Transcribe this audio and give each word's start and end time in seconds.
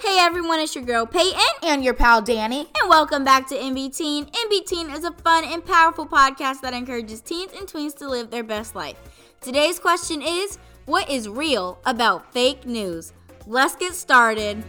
Hey 0.00 0.18
everyone, 0.20 0.60
it's 0.60 0.76
your 0.76 0.84
girl 0.84 1.06
Peyton. 1.06 1.40
And 1.64 1.82
your 1.82 1.92
pal 1.92 2.22
Danny. 2.22 2.68
And 2.80 2.88
welcome 2.88 3.24
back 3.24 3.48
to 3.48 3.56
MB 3.56 3.96
Teen. 3.96 4.26
MB 4.26 4.66
Teen 4.66 4.90
is 4.90 5.02
a 5.02 5.10
fun 5.10 5.44
and 5.44 5.64
powerful 5.64 6.06
podcast 6.06 6.60
that 6.60 6.72
encourages 6.72 7.20
teens 7.20 7.50
and 7.56 7.66
tweens 7.66 7.96
to 7.96 8.08
live 8.08 8.30
their 8.30 8.44
best 8.44 8.76
life. 8.76 8.96
Today's 9.40 9.80
question 9.80 10.22
is 10.22 10.58
What 10.84 11.10
is 11.10 11.28
real 11.28 11.80
about 11.84 12.32
fake 12.32 12.64
news? 12.64 13.12
Let's 13.44 13.74
get 13.74 13.94
started. 13.94 14.62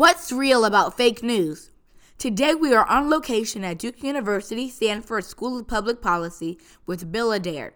What's 0.00 0.32
real 0.32 0.64
about 0.64 0.96
fake 0.96 1.22
news? 1.22 1.72
Today 2.16 2.54
we 2.54 2.72
are 2.72 2.86
on 2.86 3.10
location 3.10 3.64
at 3.64 3.78
Duke 3.78 4.02
University 4.02 4.70
Sanford 4.70 5.26
School 5.26 5.58
of 5.58 5.68
Public 5.68 6.00
Policy 6.00 6.58
with 6.86 7.12
Bill 7.12 7.32
Adair. 7.32 7.74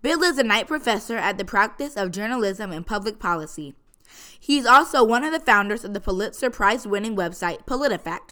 Bill 0.00 0.22
is 0.22 0.38
a 0.38 0.44
Knight 0.44 0.68
professor 0.68 1.16
at 1.16 1.38
the 1.38 1.44
practice 1.44 1.96
of 1.96 2.12
journalism 2.12 2.70
and 2.70 2.86
public 2.86 3.18
policy. 3.18 3.74
He's 4.38 4.64
also 4.64 5.02
one 5.02 5.24
of 5.24 5.32
the 5.32 5.40
founders 5.40 5.84
of 5.84 5.92
the 5.92 5.98
Pulitzer 5.98 6.50
Prize 6.50 6.86
winning 6.86 7.16
website 7.16 7.66
PolitiFact. 7.66 8.30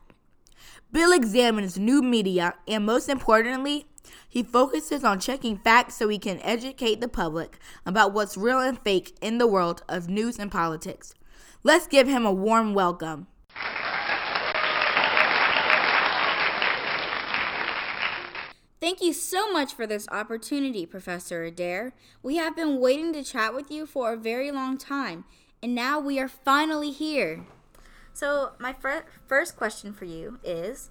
Bill 0.93 1.11
examines 1.11 1.77
new 1.77 2.01
media 2.03 2.55
and, 2.69 2.87
most 2.87 3.09
importantly, 3.09 3.87
he 4.29 4.45
focuses 4.45 5.03
on 5.03 5.19
checking 5.19 5.59
facts 5.59 5.97
so 5.97 6.09
he 6.09 6.21
can 6.21 6.39
educate 6.43 7.01
the 7.01 7.09
public 7.09 7.59
about 7.85 8.13
what's 8.13 8.37
real 8.37 8.61
and 8.61 8.79
fake 8.79 9.19
in 9.21 9.39
the 9.39 9.49
world 9.49 9.83
of 9.89 10.09
news 10.09 10.39
and 10.39 10.53
politics. 10.53 11.15
Let's 11.65 11.89
give 11.89 12.07
him 12.07 12.25
a 12.25 12.33
warm 12.33 12.73
welcome. 12.73 13.27
Thank 18.81 19.03
you 19.03 19.13
so 19.13 19.51
much 19.51 19.75
for 19.75 19.85
this 19.85 20.09
opportunity, 20.09 20.87
Professor 20.87 21.43
Adair. 21.43 21.95
We 22.23 22.37
have 22.37 22.55
been 22.55 22.79
waiting 22.79 23.13
to 23.13 23.25
chat 23.25 23.55
with 23.55 23.73
you 23.73 23.87
for 23.87 24.13
a 24.13 24.17
very 24.17 24.53
long 24.53 24.79
time, 24.79 25.25
and 25.61 25.75
now 25.75 25.99
we 25.99 26.21
are 26.21 26.29
finally 26.29 26.93
here. 26.93 27.45
So, 28.15 28.53
my 28.61 28.73
fir- 28.73 29.05
first 29.27 29.57
question 29.57 29.93
for 29.93 30.05
you 30.05 30.39
is 30.45 30.91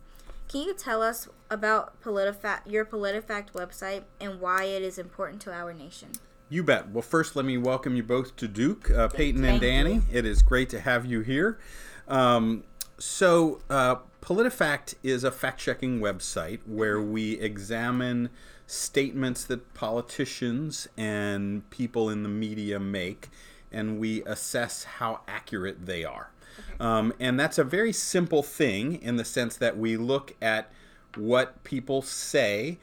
Can 0.49 0.63
you 0.63 0.73
tell 0.73 1.01
us 1.01 1.29
about 1.49 2.01
PolitiFact, 2.01 2.69
your 2.69 2.85
PolitiFact 2.85 3.53
website 3.53 4.03
and 4.19 4.41
why 4.41 4.65
it 4.65 4.81
is 4.81 4.97
important 4.99 5.41
to 5.43 5.53
our 5.53 5.73
nation? 5.73 6.11
You 6.49 6.63
bet. 6.63 6.91
Well, 6.91 7.01
first, 7.01 7.35
let 7.35 7.43
me 7.43 7.57
welcome 7.57 7.97
you 7.97 8.03
both 8.03 8.37
to 8.37 8.47
Duke, 8.47 8.89
uh, 8.89 9.09
Peyton 9.09 9.43
and 9.43 9.59
Danny. 9.59 9.95
you. 9.95 10.03
It 10.09 10.25
is 10.25 10.41
great 10.41 10.69
to 10.69 10.79
have 10.79 11.05
you 11.05 11.19
here. 11.19 11.59
Um, 12.07 12.63
so, 12.97 13.59
uh, 13.69 13.97
PolitiFact 14.21 14.95
is 15.03 15.25
a 15.25 15.31
fact 15.31 15.59
checking 15.59 15.99
website 15.99 16.59
where 16.65 17.01
we 17.01 17.33
examine 17.33 18.29
statements 18.65 19.43
that 19.43 19.73
politicians 19.73 20.87
and 20.95 21.69
people 21.69 22.09
in 22.09 22.23
the 22.23 22.29
media 22.29 22.79
make, 22.79 23.27
and 23.69 23.99
we 23.99 24.23
assess 24.23 24.85
how 24.85 25.19
accurate 25.27 25.85
they 25.85 26.05
are. 26.05 26.31
Um, 26.79 27.13
and 27.19 27.37
that's 27.37 27.57
a 27.57 27.63
very 27.65 27.91
simple 27.91 28.41
thing 28.41 29.01
in 29.01 29.17
the 29.17 29.25
sense 29.25 29.57
that 29.57 29.77
we 29.77 29.97
look 29.97 30.33
at 30.41 30.71
what 31.15 31.61
people 31.65 32.01
say 32.01 32.77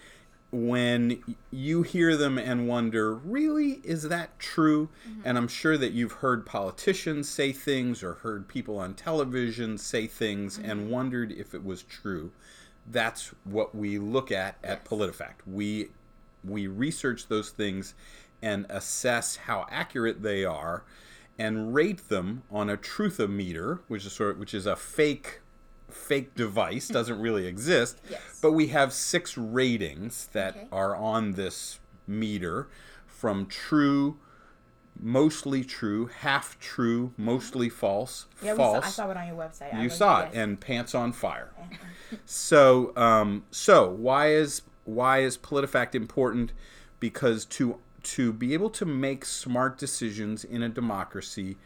when 0.55 1.23
you 1.51 1.83
hear 1.83 2.17
them 2.17 2.39
and 2.39 2.69
wonder, 2.69 3.13
really, 3.13 3.81
is 3.83 4.05
that 4.05 4.39
true? 4.39 4.89
Mm-hmm. 5.09 5.21
And 5.25 5.37
I'm 5.37 5.49
sure 5.49 5.77
that 5.77 5.93
you've 5.93 6.13
heard 6.13 6.47
politicians 6.47 7.29
say 7.29 7.53
things 7.53 8.03
or 8.03 8.15
heard 8.15 8.47
people 8.47 8.79
on 8.79 8.95
television 8.95 9.79
say 9.79 10.07
things 10.07 10.57
and 10.57 10.83
mm-hmm. 10.83 10.91
wondered 10.91 11.33
if 11.33 11.55
it 11.55 11.65
was 11.65 11.83
true. 11.83 12.31
That's 12.87 13.33
what 13.45 13.75
we 13.75 13.99
look 13.99 14.31
at 14.31 14.57
at 14.63 14.85
PolitiFact. 14.85 15.47
We 15.47 15.89
we 16.45 16.67
research 16.67 17.29
those 17.29 17.51
things 17.51 17.95
and 18.43 18.67
assess 18.69 19.37
how 19.37 19.67
accurate 19.71 20.23
they 20.23 20.45
are 20.45 20.85
and 21.39 21.75
rate 21.75 22.09
them 22.09 22.43
on 22.51 22.69
a 22.69 22.77
truthometer, 22.77 23.81
which 23.89 24.05
is 24.05 24.13
sort 24.13 24.33
of, 24.33 24.39
which 24.39 24.55
is 24.55 24.67
a 24.67 24.77
fake 24.77 25.41
fake 25.95 26.35
device 26.35 26.89
doesn't 26.89 27.21
really 27.21 27.47
exist 27.55 28.01
Yes. 28.11 28.21
but 28.43 28.53
we 28.53 28.67
have 28.69 28.93
six 28.93 29.39
ratings 29.39 30.29
that 30.33 30.57
Okay. 30.57 30.67
are 30.73 30.95
on 30.97 31.33
this 31.33 31.79
meter 32.07 32.69
from 33.07 33.47
true 33.47 34.19
mostly 35.01 35.65
true 35.65 36.07
half 36.07 36.59
true 36.61 37.13
mostly 37.17 37.69
false 37.69 38.27
Yeah, 38.43 38.53
saw, 38.53 38.57
false 38.57 38.85
I 38.87 38.91
saw 38.91 39.11
it 39.11 39.17
on 39.17 39.27
your 39.27 39.37
website. 39.37 39.83
You 39.83 39.91
saw 39.91 40.21
it 40.23 40.29
yes. 40.33 40.35
and 40.35 40.61
pants 40.61 40.95
on 40.95 41.13
fire 41.13 41.51
so 42.27 42.93
um, 42.97 43.45
so 43.51 43.89
why 43.91 44.29
is 44.33 44.63
why 44.85 45.21
is 45.21 45.37
politifact 45.39 45.95
important 45.95 46.53
because 47.01 47.45
to 47.47 47.79
to 48.03 48.33
be 48.33 48.53
able 48.55 48.71
to 48.71 48.85
make 48.85 49.25
smart 49.25 49.79
decisions 49.79 50.45
in 50.45 50.63
a 50.63 50.69
democracy 50.69 51.57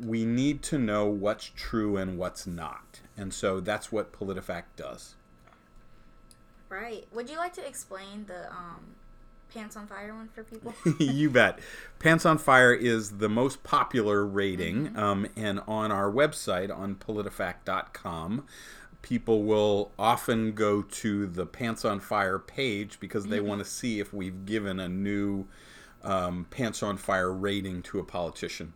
we 0.00 0.24
need 0.24 0.62
to 0.62 0.78
know 0.78 1.06
what's 1.06 1.50
true 1.54 1.96
and 1.96 2.18
what's 2.18 2.46
not 2.46 3.00
and 3.16 3.32
so 3.32 3.60
that's 3.60 3.92
what 3.92 4.12
politifact 4.12 4.64
does 4.76 5.14
Right. 6.74 7.06
Would 7.12 7.30
you 7.30 7.36
like 7.36 7.52
to 7.54 7.66
explain 7.66 8.26
the 8.26 8.50
um, 8.50 8.96
Pants 9.52 9.76
on 9.76 9.86
Fire 9.86 10.12
one 10.12 10.28
for 10.34 10.42
people? 10.42 10.74
you 10.98 11.30
bet. 11.30 11.60
Pants 12.00 12.26
on 12.26 12.36
Fire 12.36 12.72
is 12.72 13.18
the 13.18 13.28
most 13.28 13.62
popular 13.62 14.26
rating, 14.26 14.96
um, 14.96 15.26
and 15.36 15.60
on 15.68 15.92
our 15.92 16.10
website 16.10 16.76
on 16.76 16.96
politifact.com, 16.96 18.44
people 19.02 19.44
will 19.44 19.92
often 19.98 20.52
go 20.52 20.82
to 20.82 21.26
the 21.26 21.46
Pants 21.46 21.84
on 21.84 22.00
Fire 22.00 22.40
page 22.40 22.98
because 22.98 23.26
they 23.26 23.38
want 23.38 23.60
to 23.60 23.64
see 23.64 24.00
if 24.00 24.12
we've 24.12 24.44
given 24.44 24.80
a 24.80 24.88
new 24.88 25.46
um, 26.04 26.46
Pants 26.50 26.82
on 26.82 26.96
Fire 26.96 27.32
rating 27.32 27.82
to 27.82 27.98
a 27.98 28.04
politician. 28.04 28.72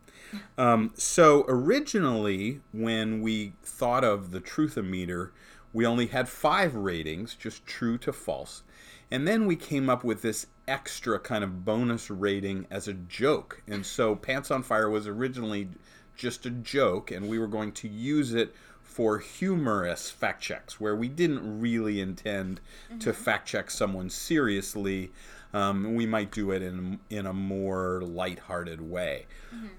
Um, 0.57 0.91
so 0.95 1.45
originally, 1.47 2.61
when 2.71 3.21
we 3.21 3.53
thought 3.63 4.03
of 4.03 4.31
the 4.31 4.41
truthometer, 4.41 5.31
we 5.73 5.85
only 5.85 6.07
had 6.07 6.27
five 6.27 6.75
ratings, 6.75 7.35
just 7.35 7.65
true 7.65 7.97
to 7.99 8.11
false. 8.11 8.63
And 9.11 9.27
then 9.27 9.45
we 9.45 9.55
came 9.55 9.89
up 9.89 10.03
with 10.03 10.21
this 10.21 10.47
extra 10.67 11.19
kind 11.19 11.43
of 11.43 11.65
bonus 11.65 12.11
rating 12.11 12.67
as 12.69 12.87
a 12.87 12.93
joke. 12.93 13.63
And 13.67 13.85
so 13.85 14.15
Pants 14.15 14.51
on 14.51 14.61
Fire 14.61 14.89
was 14.89 15.07
originally 15.07 15.69
just 16.15 16.45
a 16.45 16.51
joke, 16.51 17.11
and 17.11 17.27
we 17.27 17.39
were 17.39 17.47
going 17.47 17.71
to 17.71 17.87
use 17.87 18.33
it 18.33 18.53
for 18.83 19.19
humorous 19.19 20.11
fact 20.11 20.41
checks 20.41 20.79
where 20.79 20.95
we 20.95 21.07
didn't 21.07 21.61
really 21.61 22.01
intend 22.01 22.59
to 22.99 23.13
fact 23.13 23.47
check 23.47 23.71
someone 23.71 24.09
seriously. 24.09 25.11
Um, 25.53 25.95
we 25.95 26.05
might 26.05 26.31
do 26.31 26.51
it 26.51 26.61
in, 26.61 26.99
in 27.09 27.25
a 27.25 27.33
more 27.33 28.01
lighthearted 28.03 28.81
way. 28.81 29.25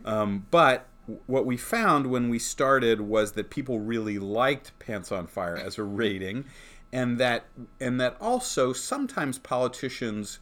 Um, 0.04 0.46
but 0.50 0.88
what 1.26 1.46
we 1.46 1.56
found 1.56 2.08
when 2.08 2.28
we 2.28 2.38
started 2.38 3.00
was 3.00 3.32
that 3.32 3.50
people 3.50 3.80
really 3.80 4.18
liked 4.18 4.78
Pants 4.78 5.10
on 5.12 5.26
Fire 5.26 5.56
as 5.56 5.78
a 5.78 5.82
rating, 5.82 6.44
and 6.92 7.18
that 7.18 7.44
and 7.80 8.00
that 8.00 8.16
also 8.20 8.72
sometimes 8.72 9.38
politicians 9.38 10.38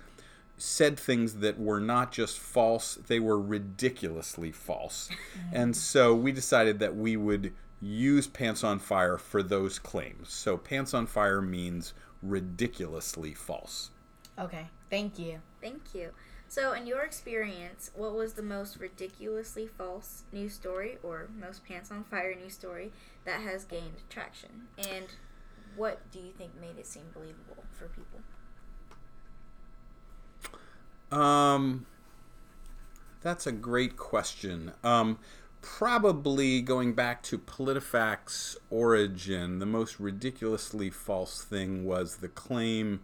said 0.56 0.98
things 0.98 1.34
that 1.34 1.58
were 1.58 1.80
not 1.80 2.12
just 2.12 2.38
false; 2.38 2.96
they 3.06 3.20
were 3.20 3.40
ridiculously 3.40 4.52
false, 4.52 5.08
and 5.52 5.76
so 5.76 6.14
we 6.14 6.32
decided 6.32 6.78
that 6.80 6.96
we 6.96 7.16
would 7.16 7.52
use 7.80 8.26
Pants 8.26 8.64
on 8.64 8.78
Fire 8.78 9.18
for 9.18 9.42
those 9.42 9.78
claims. 9.78 10.32
So 10.32 10.56
Pants 10.56 10.94
on 10.94 11.06
Fire 11.06 11.40
means 11.40 11.94
ridiculously 12.22 13.34
false. 13.34 13.90
Okay, 14.38 14.68
thank 14.88 15.18
you. 15.18 15.40
Thank 15.60 15.94
you. 15.94 16.10
So, 16.50 16.72
in 16.72 16.86
your 16.86 17.02
experience, 17.02 17.90
what 17.94 18.14
was 18.14 18.32
the 18.34 18.42
most 18.42 18.78
ridiculously 18.78 19.66
false 19.66 20.22
news 20.32 20.54
story 20.54 20.96
or 21.02 21.28
most 21.38 21.64
pants 21.66 21.90
on 21.90 22.04
fire 22.04 22.34
news 22.34 22.54
story 22.54 22.92
that 23.24 23.42
has 23.42 23.64
gained 23.64 24.02
traction? 24.08 24.68
And 24.78 25.06
what 25.76 26.10
do 26.10 26.18
you 26.18 26.30
think 26.30 26.52
made 26.58 26.78
it 26.78 26.86
seem 26.86 27.04
believable 27.12 27.64
for 27.72 27.88
people? 27.88 28.20
Um, 31.10 31.86
that's 33.20 33.46
a 33.46 33.52
great 33.52 33.96
question. 33.96 34.72
Um, 34.82 35.18
probably 35.60 36.62
going 36.62 36.94
back 36.94 37.22
to 37.24 37.38
PolitiFact's 37.38 38.56
origin, 38.70 39.58
the 39.58 39.66
most 39.66 40.00
ridiculously 40.00 40.88
false 40.88 41.42
thing 41.42 41.84
was 41.84 42.16
the 42.16 42.28
claim 42.28 43.00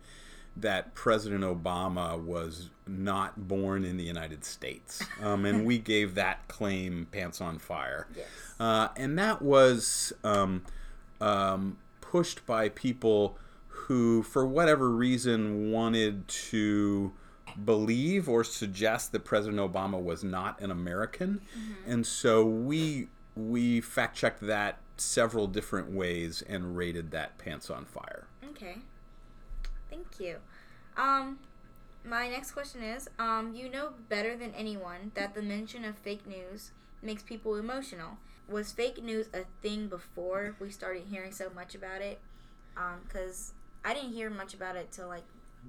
that 0.57 0.95
President 0.95 1.43
Obama 1.43 2.19
was 2.19 2.71
not 2.87 3.49
born 3.49 3.85
in 3.85 3.97
the 3.97 4.05
United 4.05 4.45
States. 4.45 5.03
Um, 5.21 5.45
and 5.45 5.65
we 5.65 5.79
gave 5.93 6.15
that 6.15 6.47
claim 6.49 7.07
pants 7.11 7.41
on 7.41 7.59
fire. 7.59 8.07
Yes. 8.17 8.27
Uh, 8.61 8.89
and 8.97 9.19
that 9.19 9.43
was 9.43 10.13
um, 10.23 10.63
um, 11.21 11.79
pushed 12.01 12.47
by 12.47 12.69
people 12.69 13.37
who, 13.69 14.23
for 14.23 14.47
whatever 14.47 14.91
reason, 14.91 15.73
wanted 15.73 16.29
to 16.29 17.13
believe 17.65 18.29
or 18.29 18.45
suggest 18.45 19.13
that 19.13 19.25
President 19.25 19.59
Obama 19.61 20.01
was 20.01 20.25
not 20.25 20.61
an 20.61 20.71
American, 20.71 21.41
and 21.87 22.07
so 22.07 22.45
we 22.45 23.09
we 23.37 23.81
fact 23.81 24.17
checked 24.17 24.41
that 24.47 24.79
several 24.97 25.47
different 25.47 25.91
ways 25.91 26.43
and 26.49 26.77
rated 26.77 27.11
that 27.11 27.37
pants 27.39 27.69
on 27.69 27.85
fire. 27.85 28.27
Okay. 28.51 28.79
Thank 29.95 30.21
you. 30.21 30.37
Um, 30.97 31.39
my 32.05 32.29
next 32.29 32.53
question 32.53 32.83
is, 32.83 33.09
um, 33.19 33.55
you 33.55 33.69
know 33.69 33.91
better 34.09 34.37
than 34.37 34.53
anyone 34.55 35.13
that 35.15 35.35
the 35.35 35.43
mention 35.43 35.85
of 35.85 35.97
fake 35.97 36.27
news 36.27 36.73
makes 37.01 37.23
people 37.23 37.55
emotional. 37.55 38.19
Was 38.49 38.73
fake 38.73 39.03
news 39.03 39.29
a 39.33 39.45
thing 39.63 39.87
before 39.87 40.57
we 40.59 40.71
started 40.71 41.05
hearing 41.11 41.33
so 41.33 41.51
much 41.55 41.75
about 41.75 42.03
it? 42.03 42.19
Um, 42.77 43.03
cause 43.09 43.53
I 43.85 43.95
didn't 43.95 44.13
hear 44.13 44.29
much 44.31 44.53
about 44.53 44.77
it 44.77 44.91
till 44.91 45.09
like 45.09 45.25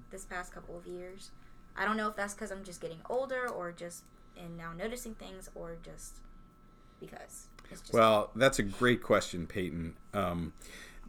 this 0.10 0.26
past 0.26 0.54
couple 0.54 0.78
of 0.78 0.88
years. 0.88 1.30
I 1.78 1.86
don't 1.86 1.98
know 1.98 2.10
if 2.10 2.16
that's 2.16 2.34
because 2.34 2.52
I'm 2.52 2.64
just 2.64 2.82
getting 2.82 3.00
older 3.10 3.48
or 3.48 3.72
just 3.72 4.04
and 4.38 4.58
now 4.58 4.74
noticing 4.74 5.14
things 5.14 5.50
or 5.56 5.78
just 5.84 6.18
because 7.00 7.48
just 7.70 7.94
Well, 7.94 8.32
that's 8.36 8.60
a 8.60 8.64
great 8.64 9.04
question, 9.04 9.46
Peyton. 9.46 9.96
Um, 10.14 10.54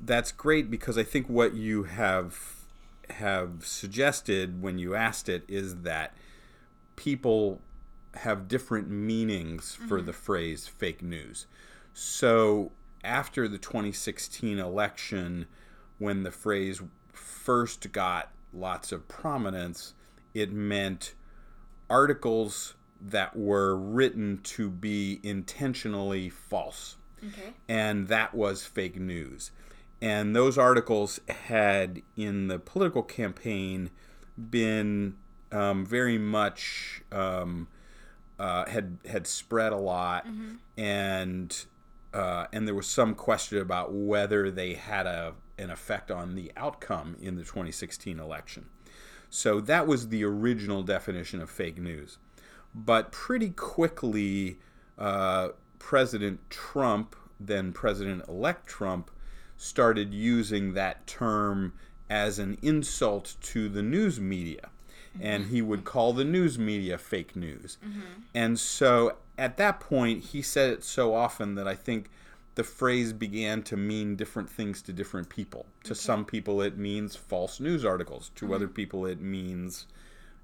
that's 0.01 0.31
great 0.33 0.71
because 0.71 0.99
I 0.99 1.03
think 1.03 1.29
what 1.29 1.55
you 1.55 1.85
have 1.85 2.56
have 3.11 3.67
suggested 3.67 4.63
when 4.63 4.79
you 4.79 4.95
asked 4.95 5.29
it 5.29 5.45
is 5.49 5.83
that 5.83 6.15
people 6.97 7.61
have 8.15 8.49
different 8.49 8.89
meanings 8.89 9.75
for 9.75 9.99
mm-hmm. 9.99 10.07
the 10.07 10.13
phrase 10.13 10.67
fake 10.67 11.03
news. 11.03 11.47
So 11.93 12.73
after 13.05 13.49
the 13.49 13.59
2016 13.59 14.59
election, 14.59 15.47
when 15.99 16.23
the 16.23 16.31
phrase 16.31 16.83
first 17.13 17.93
got 17.93 18.31
lots 18.53 18.93
of 18.93 19.07
prominence, 19.09 19.95
it 20.35 20.53
meant 20.53 21.15
articles 21.89 22.75
that 23.01 23.37
were 23.37 23.77
written 23.77 24.41
to 24.43 24.71
be 24.71 25.21
intentionally 25.23 26.31
false 26.31 26.97
okay. 27.25 27.53
and 27.69 28.09
that 28.09 28.35
was 28.35 28.65
fake 28.65 28.99
news. 28.99 29.51
And 30.01 30.37
those 30.37 30.59
articles 30.59 31.21
had, 31.29 32.03
in 32.17 32.49
the 32.49 32.59
political 32.59 33.03
campaign, 33.03 33.91
been 34.51 35.17
um, 35.51 35.87
very 35.87 36.19
much 36.19 37.03
um, 37.11 37.69
uh, 38.39 38.67
had 38.67 38.99
had 39.07 39.27
spread 39.27 39.73
a 39.73 39.77
lot, 39.79 40.27
and 40.77 41.65
uh, 42.13 42.47
and 42.53 42.67
there 42.67 42.75
was 42.75 42.87
some 42.87 43.15
question 43.15 43.59
about 43.59 43.93
whether 43.93 44.51
they 44.51 44.75
had 44.75 45.07
a 45.07 45.35
an 45.59 45.71
effect 45.71 46.11
on 46.11 46.35
the 46.35 46.53
outcome 46.57 47.17
in 47.21 47.37
the 47.37 47.43
2016 47.43 48.21
election. 48.21 48.67
So 49.31 49.61
that 49.61 49.87
was 49.87 50.09
the 50.09 50.25
original 50.25 50.83
definition 50.83 51.41
of 51.41 51.51
fake 51.51 51.79
news. 51.79 52.19
But 52.75 53.11
pretty 53.11 53.51
quickly, 53.51 54.59
uh, 54.99 55.49
President 55.79 56.41
Trump, 56.51 57.17
then 57.41 57.73
President 57.73 58.29
elect 58.29 58.67
Trump, 58.67 59.11
started 59.57 60.13
using 60.13 60.75
that 60.75 61.07
term 61.07 61.73
as 62.09 62.39
an 62.39 62.59
insult 62.63 63.37
to 63.43 63.69
the 63.69 63.83
news 63.83 64.21
media. 64.21 64.71
And 65.19 65.47
he 65.47 65.63
would 65.63 65.85
call 65.85 66.13
the 66.13 66.25
news 66.25 66.59
media 66.59 66.99
fake 66.99 67.35
news. 67.35 67.79
Mm-hmm. 67.83 68.01
And 68.35 68.59
so 68.59 69.17
at 69.39 69.57
that 69.57 69.81
point, 69.81 70.25
he 70.25 70.43
said 70.43 70.71
it 70.71 70.85
so 70.85 71.15
often 71.15 71.55
that 71.55 71.67
I 71.67 71.75
think 71.75 72.11
the 72.55 72.65
phrase 72.65 73.15
began 73.15 73.63
to 73.63 73.77
mean 73.77 74.17
different 74.17 74.51
things 74.51 74.83
to 74.83 74.93
different 74.93 75.31
people. 75.31 75.67
To 75.85 75.95
some 75.95 76.25
people, 76.27 76.61
it 76.61 76.77
means 76.77 77.17
false 77.17 77.61
news 77.61 77.85
articles. 77.85 78.31
To 78.37 78.55
other 78.55 78.67
mm-hmm. 78.67 78.75
people, 78.75 79.07
it 79.07 79.21
means 79.21 79.87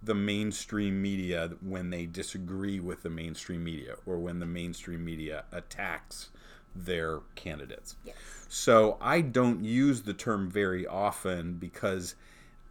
the 0.03 0.15
mainstream 0.15 1.01
media 1.01 1.51
when 1.61 1.91
they 1.91 2.07
disagree 2.07 2.81
with 2.81 3.03
the 3.03 3.11
mainstream 3.11 3.63
media 3.63 3.95
or 4.05 4.19
when 4.19 4.41
the 4.41 4.47
mainstream 4.47 5.05
media 5.05 5.45
attacks 5.53 6.31
their 6.75 7.21
candidates. 7.35 7.97
Yes. 8.05 8.17
So 8.55 8.99
I 9.01 9.23
don't 9.23 9.65
use 9.65 10.03
the 10.03 10.13
term 10.13 10.51
very 10.51 10.87
often 10.87 11.55
because 11.55 12.17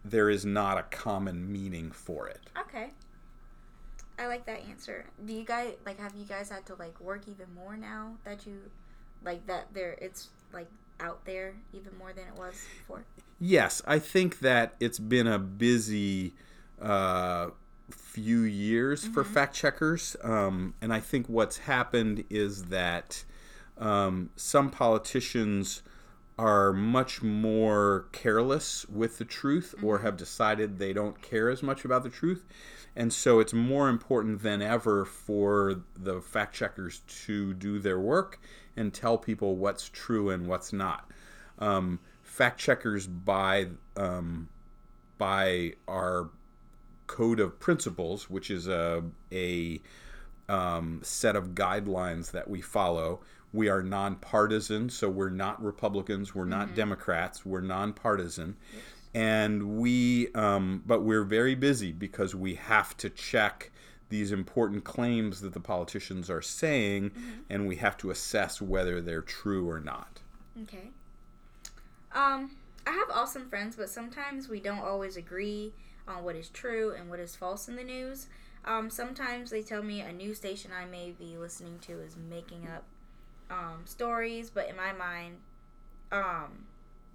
there 0.04 0.30
is 0.30 0.44
not 0.44 0.78
a 0.78 0.84
common 0.84 1.50
meaning 1.50 1.90
for 1.90 2.28
it. 2.28 2.38
Okay. 2.56 2.90
I 4.16 4.28
like 4.28 4.46
that 4.46 4.60
answer. 4.70 5.06
Do 5.26 5.32
you 5.32 5.42
guys 5.42 5.72
like 5.84 5.98
have 5.98 6.14
you 6.14 6.24
guys 6.24 6.50
had 6.50 6.64
to 6.66 6.76
like 6.76 7.00
work 7.00 7.22
even 7.26 7.52
more 7.52 7.76
now 7.76 8.12
that 8.22 8.46
you 8.46 8.60
like 9.24 9.44
that 9.48 9.74
there 9.74 9.96
it's 10.00 10.28
like 10.52 10.68
out 11.00 11.24
there 11.24 11.54
even 11.72 11.98
more 11.98 12.12
than 12.12 12.28
it 12.28 12.38
was 12.38 12.54
before? 12.78 13.02
Yes, 13.40 13.82
I 13.84 13.98
think 13.98 14.38
that 14.38 14.76
it's 14.78 15.00
been 15.00 15.26
a 15.26 15.40
busy 15.40 16.32
uh, 16.80 17.48
few 17.90 18.42
years 18.42 19.04
for 19.04 19.24
fact 19.24 19.56
checkers. 19.56 20.14
Um, 20.22 20.74
and 20.80 20.94
I 20.94 21.00
think 21.00 21.28
what's 21.28 21.58
happened 21.58 22.22
is 22.30 22.66
that 22.66 23.24
um, 23.82 24.30
some 24.36 24.70
politicians 24.70 25.82
are 26.38 26.72
much 26.72 27.20
more 27.20 28.06
careless 28.12 28.86
with 28.88 29.18
the 29.18 29.24
truth 29.24 29.74
or 29.82 29.98
have 29.98 30.16
decided 30.16 30.78
they 30.78 30.92
don't 30.92 31.20
care 31.20 31.50
as 31.50 31.62
much 31.62 31.84
about 31.84 32.04
the 32.04 32.08
truth. 32.08 32.46
And 32.94 33.12
so 33.12 33.40
it's 33.40 33.52
more 33.52 33.88
important 33.88 34.42
than 34.42 34.62
ever 34.62 35.04
for 35.04 35.82
the 35.96 36.20
fact 36.20 36.54
checkers 36.54 37.00
to 37.24 37.54
do 37.54 37.80
their 37.80 37.98
work 37.98 38.40
and 38.76 38.94
tell 38.94 39.18
people 39.18 39.56
what's 39.56 39.88
true 39.88 40.30
and 40.30 40.46
what's 40.46 40.72
not. 40.72 41.10
Um, 41.58 41.98
fact 42.22 42.60
checkers 42.60 43.06
by 43.08 43.66
um, 43.96 44.48
by 45.18 45.74
our 45.88 46.30
code 47.08 47.40
of 47.40 47.58
principles, 47.58 48.30
which 48.30 48.50
is 48.50 48.68
a 48.68 49.02
a 49.32 49.80
um, 50.48 51.00
set 51.02 51.34
of 51.34 51.50
guidelines 51.50 52.30
that 52.30 52.48
we 52.48 52.60
follow. 52.60 53.20
We 53.52 53.68
are 53.68 53.82
nonpartisan, 53.82 54.88
so 54.88 55.08
we're 55.08 55.30
not 55.30 55.62
Republicans, 55.62 56.34
we're 56.34 56.44
not 56.44 56.74
Democrats, 56.74 57.44
we're 57.44 57.60
nonpartisan, 57.60 58.56
and 59.14 59.78
we 59.78 60.32
um, 60.34 60.82
but 60.86 61.02
we're 61.02 61.24
very 61.24 61.54
busy 61.54 61.92
because 61.92 62.34
we 62.34 62.54
have 62.54 62.96
to 62.98 63.10
check 63.10 63.70
these 64.08 64.32
important 64.32 64.84
claims 64.84 65.40
that 65.40 65.54
the 65.54 65.60
politicians 65.60 66.28
are 66.28 66.42
saying, 66.42 67.10
and 67.48 67.66
we 67.66 67.76
have 67.76 67.96
to 67.96 68.10
assess 68.10 68.60
whether 68.60 69.00
they're 69.00 69.22
true 69.22 69.68
or 69.68 69.80
not. 69.80 70.20
Okay. 70.62 70.90
Um, 72.14 72.52
I 72.86 72.90
have 72.90 73.08
awesome 73.10 73.48
friends, 73.48 73.76
but 73.76 73.88
sometimes 73.88 74.48
we 74.48 74.60
don't 74.60 74.80
always 74.80 75.16
agree 75.16 75.72
on 76.06 76.24
what 76.24 76.36
is 76.36 76.48
true 76.48 76.92
and 76.92 77.08
what 77.08 77.20
is 77.20 77.34
false 77.34 77.68
in 77.68 77.76
the 77.76 77.84
news. 77.84 78.26
Um, 78.64 78.90
sometimes 78.90 79.50
they 79.50 79.62
tell 79.62 79.82
me 79.82 80.00
a 80.00 80.12
news 80.12 80.38
station 80.38 80.70
I 80.78 80.84
may 80.84 81.10
be 81.10 81.36
listening 81.36 81.78
to 81.86 82.00
is 82.00 82.16
making 82.16 82.68
up 82.68 82.84
um, 83.52 83.82
stories, 83.84 84.50
but 84.50 84.68
in 84.68 84.76
my 84.76 84.92
mind, 84.92 85.36
um, 86.10 86.64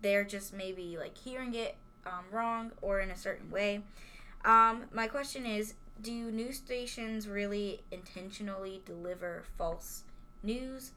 they're 0.01 0.23
just 0.23 0.53
maybe 0.53 0.97
like 0.97 1.17
hearing 1.17 1.53
it 1.55 1.75
um, 2.05 2.25
wrong 2.31 2.71
or 2.81 2.99
in 2.99 3.09
a 3.09 3.17
certain 3.17 3.49
way. 3.49 3.81
Um, 4.45 4.85
my 4.93 5.07
question 5.07 5.45
is 5.45 5.73
Do 6.01 6.31
news 6.31 6.57
stations 6.57 7.27
really 7.27 7.81
intentionally 7.91 8.81
deliver 8.85 9.43
false 9.57 10.03
news 10.43 10.91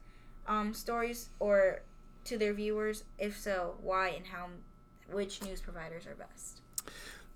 um, 0.47 0.73
stories 0.73 1.29
or 1.39 1.81
to 2.25 2.37
their 2.37 2.53
viewers? 2.53 3.03
If 3.17 3.37
so, 3.37 3.75
why 3.81 4.09
and 4.09 4.27
how? 4.27 4.47
Which 5.11 5.43
news 5.43 5.59
providers 5.59 6.05
are 6.07 6.15
best? 6.15 6.61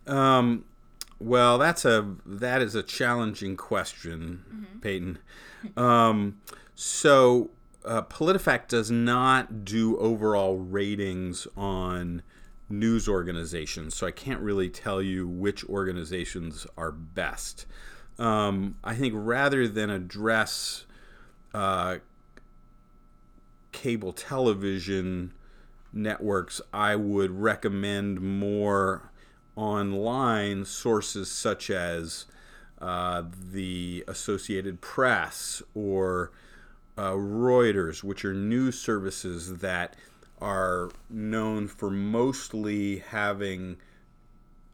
Um, 0.08 0.64
well, 1.20 1.58
that's 1.58 1.84
a 1.84 2.16
that 2.26 2.62
is 2.62 2.76
a 2.76 2.84
challenging 2.84 3.58
question, 3.58 4.44
Peyton. 4.82 5.18
Um, 5.76 6.38
so, 6.76 7.50
uh, 7.86 8.01
PolitiFact 8.04 8.68
does 8.68 8.92
not 8.92 9.63
do 9.65 9.98
overall 9.98 10.58
ratings 10.58 11.48
on 11.56 12.24
news 12.70 13.08
organizations, 13.08 13.96
so 13.96 14.08
I 14.08 14.12
can't 14.12 14.39
really 14.42 14.70
tell 14.70 15.01
you 15.01 15.27
which 15.27 15.63
organizations 15.65 16.65
are 16.77 16.92
best. 16.92 17.65
Um, 18.18 18.77
I 18.84 18.96
think 18.96 19.13
rather 19.15 19.68
than 19.68 19.89
address 19.89 20.86
uh, 21.54 21.98
cable 23.72 24.13
television 24.13 25.34
networks, 25.94 26.62
I 26.74 26.96
would 26.96 27.32
recommend 27.32 28.22
more 28.22 29.12
online 29.56 30.65
sources 30.65 31.30
such 31.30 31.70
as 31.70 32.25
uh, 32.82 33.24
the 33.51 34.04
Associated 34.08 34.82
Press 34.82 35.62
or 35.74 36.32
uh, 36.98 37.12
Reuters, 37.12 38.04
which 38.04 38.24
are 38.25 38.34
news 38.34 38.80
services 38.80 39.58
that 39.58 39.96
are 40.42 40.90
known 41.10 41.68
for 41.68 41.90
mostly 41.90 43.00
having 43.00 43.78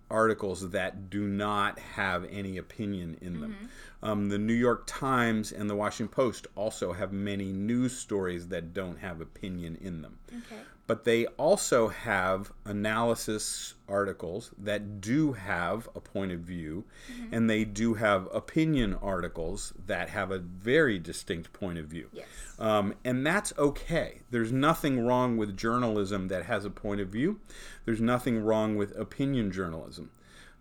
articles 0.10 0.72
that 0.72 1.10
do 1.10 1.26
not 1.28 1.80
have 1.80 2.26
any 2.30 2.58
opinion 2.58 3.18
in 3.22 3.40
them. 3.40 3.70
Um, 4.04 4.30
the 4.30 4.38
New 4.38 4.54
York 4.54 4.84
Times 4.86 5.52
and 5.52 5.70
the 5.70 5.76
Washington 5.76 6.14
Post 6.14 6.48
also 6.56 6.92
have 6.94 7.14
many 7.14 7.52
news 7.54 7.98
stories 7.98 8.48
that 8.50 8.74
don't 8.74 8.98
have 9.00 9.22
opinion 9.22 9.78
in 9.82 10.02
them. 10.02 10.18
Okay. 10.30 10.62
But 10.92 11.06
they 11.06 11.26
also 11.38 11.88
have 11.88 12.52
analysis 12.66 13.76
articles 13.88 14.52
that 14.58 15.00
do 15.00 15.32
have 15.32 15.88
a 15.96 16.02
point 16.02 16.34
of 16.34 16.42
view, 16.42 16.84
mm-hmm. 17.10 17.34
and 17.34 17.50
they 17.50 17.64
do 17.64 17.94
have 17.94 18.28
opinion 18.34 18.96
articles 18.96 19.72
that 19.86 20.10
have 20.10 20.32
a 20.32 20.40
very 20.40 21.00
distinct 21.00 21.54
point 21.54 21.80
of 21.80 21.86
view. 21.86 22.10
Yes. 22.12 22.26
Um, 22.60 22.94
and 23.06 23.26
that's 23.26 23.54
okay. 23.58 24.20
There's 24.32 24.52
nothing 24.52 25.06
wrong 25.06 25.38
with 25.38 25.56
journalism 25.56 26.28
that 26.28 26.44
has 26.48 26.66
a 26.66 26.70
point 26.70 27.00
of 27.00 27.08
view, 27.08 27.40
there's 27.86 28.02
nothing 28.02 28.44
wrong 28.44 28.76
with 28.76 28.94
opinion 28.98 29.50
journalism. 29.50 30.12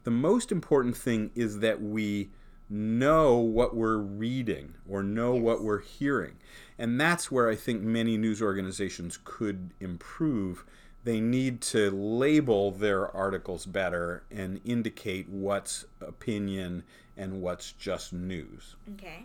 The 0.04 0.12
most 0.12 0.52
important 0.52 0.96
thing 0.96 1.32
is 1.34 1.58
that 1.58 1.82
we 1.82 2.30
know 2.70 3.36
what 3.36 3.74
we're 3.74 3.98
reading 3.98 4.74
or 4.88 5.02
know 5.02 5.34
yes. 5.34 5.42
what 5.42 5.62
we're 5.62 5.80
hearing. 5.80 6.36
And 6.78 7.00
that's 7.00 7.30
where 7.30 7.48
I 7.48 7.56
think 7.56 7.82
many 7.82 8.16
news 8.16 8.40
organizations 8.40 9.18
could 9.22 9.74
improve. 9.80 10.64
They 11.02 11.20
need 11.20 11.60
to 11.62 11.90
label 11.90 12.70
their 12.70 13.14
articles 13.14 13.66
better 13.66 14.22
and 14.30 14.60
indicate 14.64 15.28
what's 15.28 15.84
opinion 16.00 16.84
and 17.16 17.42
what's 17.42 17.72
just 17.72 18.12
news. 18.12 18.76
Okay. 18.94 19.24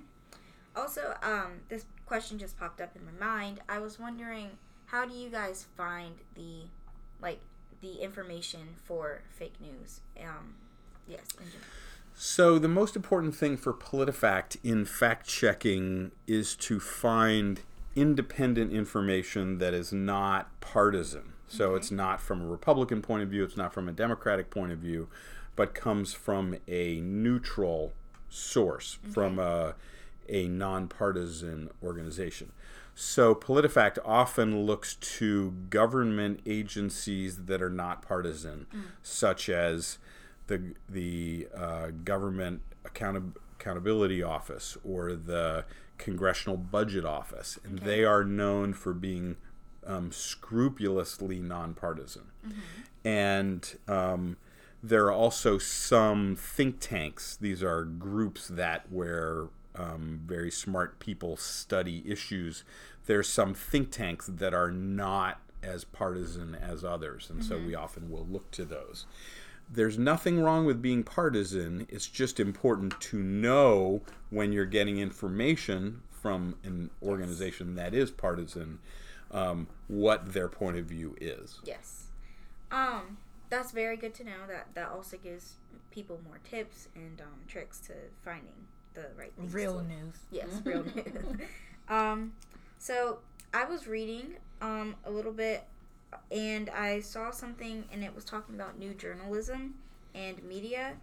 Also, 0.75 1.15
um, 1.21 1.61
this 1.69 1.85
question 2.05 2.37
just 2.37 2.59
popped 2.59 2.81
up 2.81 2.95
in 2.95 3.05
my 3.05 3.25
mind. 3.25 3.61
I 3.69 3.79
was 3.79 3.99
wondering, 3.99 4.51
how 4.87 5.05
do 5.05 5.15
you 5.15 5.29
guys 5.29 5.65
find 5.77 6.15
the, 6.35 6.63
like, 7.21 7.39
the 7.81 8.01
information 8.01 8.75
for 8.83 9.21
fake 9.29 9.55
news? 9.61 10.01
Um, 10.19 10.55
yes, 11.07 11.27
in 11.39 11.45
general. 11.45 11.67
So, 12.17 12.57
the 12.57 12.69
most 12.69 12.95
important 12.95 13.35
thing 13.35 13.57
for 13.57 13.73
PolitiFact 13.73 14.57
in 14.63 14.85
fact 14.85 15.27
checking 15.27 16.11
is 16.27 16.55
to 16.55 16.79
find 16.79 17.59
independent 17.93 18.71
information 18.71 19.57
that 19.57 19.73
is 19.73 19.91
not 19.91 20.49
partisan. 20.61 21.33
So, 21.47 21.71
okay. 21.71 21.75
it's 21.77 21.91
not 21.91 22.21
from 22.21 22.41
a 22.41 22.45
Republican 22.45 23.01
point 23.01 23.23
of 23.23 23.29
view, 23.29 23.43
it's 23.43 23.57
not 23.57 23.73
from 23.73 23.89
a 23.89 23.91
Democratic 23.91 24.49
point 24.49 24.71
of 24.71 24.79
view, 24.79 25.09
but 25.57 25.75
comes 25.75 26.13
from 26.13 26.55
a 26.69 27.01
neutral 27.01 27.91
source, 28.29 28.97
okay. 29.03 29.13
from 29.13 29.37
a, 29.37 29.75
a 30.29 30.47
nonpartisan 30.47 31.69
organization. 31.83 32.53
So, 32.95 33.35
PolitiFact 33.35 33.97
often 34.05 34.65
looks 34.65 34.95
to 34.95 35.51
government 35.69 36.39
agencies 36.45 37.43
that 37.47 37.61
are 37.61 37.69
not 37.69 38.01
partisan, 38.01 38.67
mm. 38.73 38.83
such 39.03 39.49
as 39.49 39.97
the 40.47 40.73
the 40.87 41.47
uh, 41.55 41.87
government 42.03 42.61
account- 42.83 43.37
accountability 43.59 44.21
office 44.21 44.77
or 44.83 45.13
the 45.13 45.65
congressional 45.97 46.57
budget 46.57 47.05
office, 47.05 47.59
and 47.63 47.79
okay. 47.79 47.85
they 47.85 48.03
are 48.03 48.23
known 48.23 48.73
for 48.73 48.93
being 48.93 49.37
um, 49.85 50.11
scrupulously 50.11 51.39
nonpartisan. 51.39 52.31
Mm-hmm. 52.45 53.07
And 53.07 53.77
um, 53.87 54.37
there 54.81 55.05
are 55.05 55.11
also 55.11 55.57
some 55.57 56.35
think 56.35 56.79
tanks. 56.79 57.37
These 57.37 57.63
are 57.63 57.83
groups 57.83 58.47
that 58.47 58.91
where 58.91 59.47
um, 59.75 60.21
very 60.25 60.51
smart 60.51 60.99
people 60.99 61.37
study 61.37 62.03
issues. 62.05 62.63
There's 63.05 63.29
some 63.29 63.53
think 63.53 63.91
tanks 63.91 64.27
that 64.27 64.53
are 64.53 64.71
not 64.71 65.41
as 65.61 65.83
partisan 65.83 66.55
as 66.55 66.83
others, 66.83 67.29
and 67.29 67.39
mm-hmm. 67.39 67.49
so 67.49 67.57
we 67.57 67.75
often 67.75 68.09
will 68.09 68.25
look 68.29 68.51
to 68.51 68.65
those 68.65 69.05
there's 69.71 69.97
nothing 69.97 70.39
wrong 70.39 70.65
with 70.65 70.81
being 70.81 71.03
partisan. 71.03 71.87
It's 71.89 72.07
just 72.07 72.39
important 72.39 72.99
to 73.01 73.17
know 73.17 74.01
when 74.29 74.51
you're 74.51 74.65
getting 74.65 74.99
information 74.99 76.01
from 76.09 76.55
an 76.63 76.89
organization 77.03 77.75
that 77.75 77.93
is 77.93 78.11
partisan 78.11 78.79
um, 79.31 79.67
what 79.87 80.33
their 80.33 80.47
point 80.47 80.77
of 80.77 80.85
view 80.85 81.15
is. 81.19 81.59
Yes. 81.63 82.07
Um, 82.71 83.17
that's 83.49 83.71
very 83.71 83.97
good 83.97 84.13
to 84.15 84.23
know. 84.23 84.47
That 84.47 84.67
that 84.73 84.89
also 84.89 85.17
gives 85.17 85.55
people 85.91 86.19
more 86.27 86.39
tips 86.43 86.87
and 86.95 87.21
um, 87.21 87.39
tricks 87.47 87.79
to 87.81 87.93
finding 88.23 88.67
the 88.93 89.07
right 89.17 89.33
things. 89.35 89.53
Real 89.53 89.81
news. 89.81 90.15
Yes, 90.31 90.47
real 90.63 90.83
news. 90.83 91.37
um, 91.89 92.33
so 92.79 93.19
I 93.53 93.65
was 93.65 93.87
reading 93.87 94.35
um, 94.61 94.95
a 95.05 95.11
little 95.11 95.31
bit 95.31 95.63
and 96.31 96.69
I 96.69 96.99
saw 96.99 97.31
something 97.31 97.85
and 97.91 98.03
it 98.03 98.13
was 98.13 98.25
talking 98.25 98.55
about 98.55 98.77
new 98.77 98.93
journalism 98.93 99.75
and 100.13 100.43
media. 100.43 100.93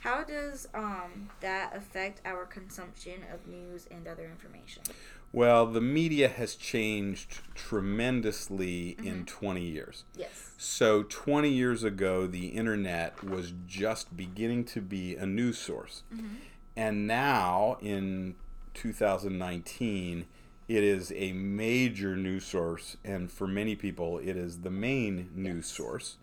How 0.00 0.22
does 0.22 0.68
um, 0.74 1.30
that 1.40 1.74
affect 1.74 2.20
our 2.26 2.44
consumption 2.44 3.22
of 3.32 3.46
news 3.46 3.86
and 3.90 4.06
other 4.06 4.24
information? 4.24 4.82
Well, 5.32 5.66
the 5.66 5.80
media 5.80 6.28
has 6.28 6.54
changed 6.54 7.40
tremendously 7.56 8.96
mm-hmm. 8.98 9.06
in 9.06 9.24
20 9.24 9.62
years. 9.62 10.04
Yes. 10.16 10.50
So, 10.56 11.02
20 11.02 11.48
years 11.48 11.82
ago, 11.82 12.28
the 12.28 12.48
internet 12.48 13.24
was 13.24 13.52
just 13.66 14.16
beginning 14.16 14.64
to 14.66 14.80
be 14.80 15.16
a 15.16 15.26
news 15.26 15.58
source. 15.58 16.04
Mm-hmm. 16.14 16.26
And 16.76 17.06
now, 17.06 17.78
in 17.80 18.36
2019, 18.74 20.26
it 20.68 20.82
is 20.82 21.12
a 21.14 21.32
major 21.32 22.16
news 22.16 22.44
source, 22.44 22.96
and 23.04 23.30
for 23.30 23.46
many 23.46 23.76
people, 23.76 24.18
it 24.18 24.36
is 24.36 24.60
the 24.60 24.70
main 24.70 25.30
news 25.34 25.66
source. 25.66 26.16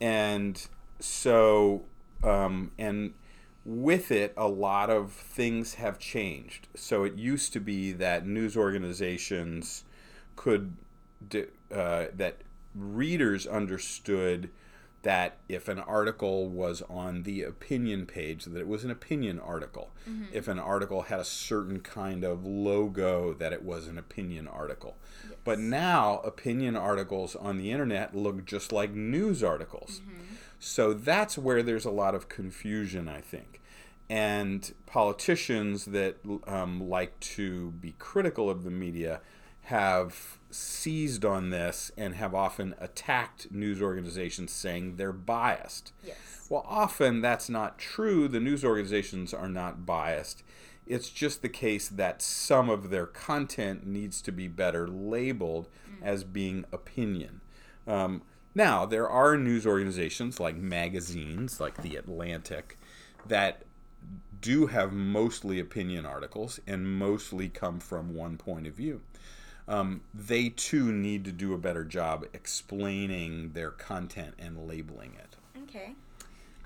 And 0.00 0.66
so, 0.98 1.84
um, 2.24 2.72
and 2.78 3.14
with 3.64 4.10
it, 4.10 4.32
a 4.36 4.48
lot 4.48 4.90
of 4.90 5.12
things 5.12 5.74
have 5.74 5.98
changed. 5.98 6.68
So 6.74 7.04
it 7.04 7.16
used 7.16 7.52
to 7.54 7.60
be 7.60 7.92
that 7.92 8.26
news 8.26 8.56
organizations 8.56 9.84
could, 10.36 10.76
uh, 11.34 12.06
that 12.14 12.36
readers 12.74 13.46
understood 13.46 14.50
that 15.06 15.38
if 15.48 15.68
an 15.68 15.78
article 15.78 16.48
was 16.48 16.82
on 16.90 17.22
the 17.22 17.40
opinion 17.40 18.06
page 18.06 18.44
that 18.44 18.58
it 18.58 18.66
was 18.66 18.82
an 18.82 18.90
opinion 18.90 19.38
article 19.38 19.92
mm-hmm. 20.08 20.24
if 20.32 20.48
an 20.48 20.58
article 20.58 21.02
had 21.02 21.20
a 21.20 21.24
certain 21.24 21.78
kind 21.78 22.24
of 22.24 22.44
logo 22.44 23.32
that 23.32 23.52
it 23.52 23.62
was 23.62 23.86
an 23.86 23.96
opinion 23.96 24.48
article 24.48 24.96
yes. 25.22 25.38
but 25.44 25.60
now 25.60 26.18
opinion 26.24 26.74
articles 26.74 27.36
on 27.36 27.56
the 27.56 27.70
internet 27.70 28.16
look 28.16 28.44
just 28.44 28.72
like 28.72 28.90
news 28.94 29.44
articles 29.44 30.00
mm-hmm. 30.00 30.34
so 30.58 30.92
that's 30.92 31.38
where 31.38 31.62
there's 31.62 31.84
a 31.84 31.90
lot 31.90 32.12
of 32.12 32.28
confusion 32.28 33.08
i 33.08 33.20
think 33.20 33.60
and 34.10 34.74
politicians 34.86 35.84
that 35.84 36.16
um, 36.48 36.80
like 36.88 37.18
to 37.20 37.70
be 37.70 37.94
critical 38.00 38.50
of 38.50 38.64
the 38.64 38.72
media 38.72 39.20
have 39.66 40.38
seized 40.48 41.24
on 41.24 41.50
this 41.50 41.90
and 41.96 42.14
have 42.14 42.34
often 42.34 42.72
attacked 42.78 43.50
news 43.50 43.82
organizations 43.82 44.52
saying 44.52 44.94
they're 44.94 45.12
biased. 45.12 45.92
Yes. 46.04 46.16
Well, 46.48 46.64
often 46.68 47.20
that's 47.20 47.48
not 47.48 47.76
true. 47.76 48.28
The 48.28 48.38
news 48.38 48.64
organizations 48.64 49.34
are 49.34 49.48
not 49.48 49.84
biased. 49.84 50.44
It's 50.86 51.10
just 51.10 51.42
the 51.42 51.48
case 51.48 51.88
that 51.88 52.22
some 52.22 52.70
of 52.70 52.90
their 52.90 53.06
content 53.06 53.84
needs 53.84 54.22
to 54.22 54.30
be 54.30 54.46
better 54.46 54.86
labeled 54.86 55.68
mm. 55.90 56.00
as 56.00 56.22
being 56.22 56.64
opinion. 56.72 57.40
Um, 57.88 58.22
now, 58.54 58.86
there 58.86 59.08
are 59.08 59.36
news 59.36 59.66
organizations 59.66 60.38
like 60.38 60.56
magazines, 60.56 61.60
like 61.60 61.82
The 61.82 61.96
Atlantic, 61.96 62.76
that 63.26 63.64
do 64.40 64.68
have 64.68 64.92
mostly 64.92 65.58
opinion 65.58 66.06
articles 66.06 66.60
and 66.68 66.98
mostly 66.98 67.48
come 67.48 67.80
from 67.80 68.14
one 68.14 68.36
point 68.36 68.68
of 68.68 68.74
view 68.74 69.00
um, 69.68 70.02
they 70.14 70.48
too 70.48 70.92
need 70.92 71.24
to 71.24 71.32
do 71.32 71.54
a 71.54 71.58
better 71.58 71.84
job 71.84 72.26
explaining 72.32 73.52
their 73.52 73.70
content 73.70 74.34
and 74.38 74.66
labeling 74.66 75.14
it. 75.18 75.36
Okay. 75.62 75.94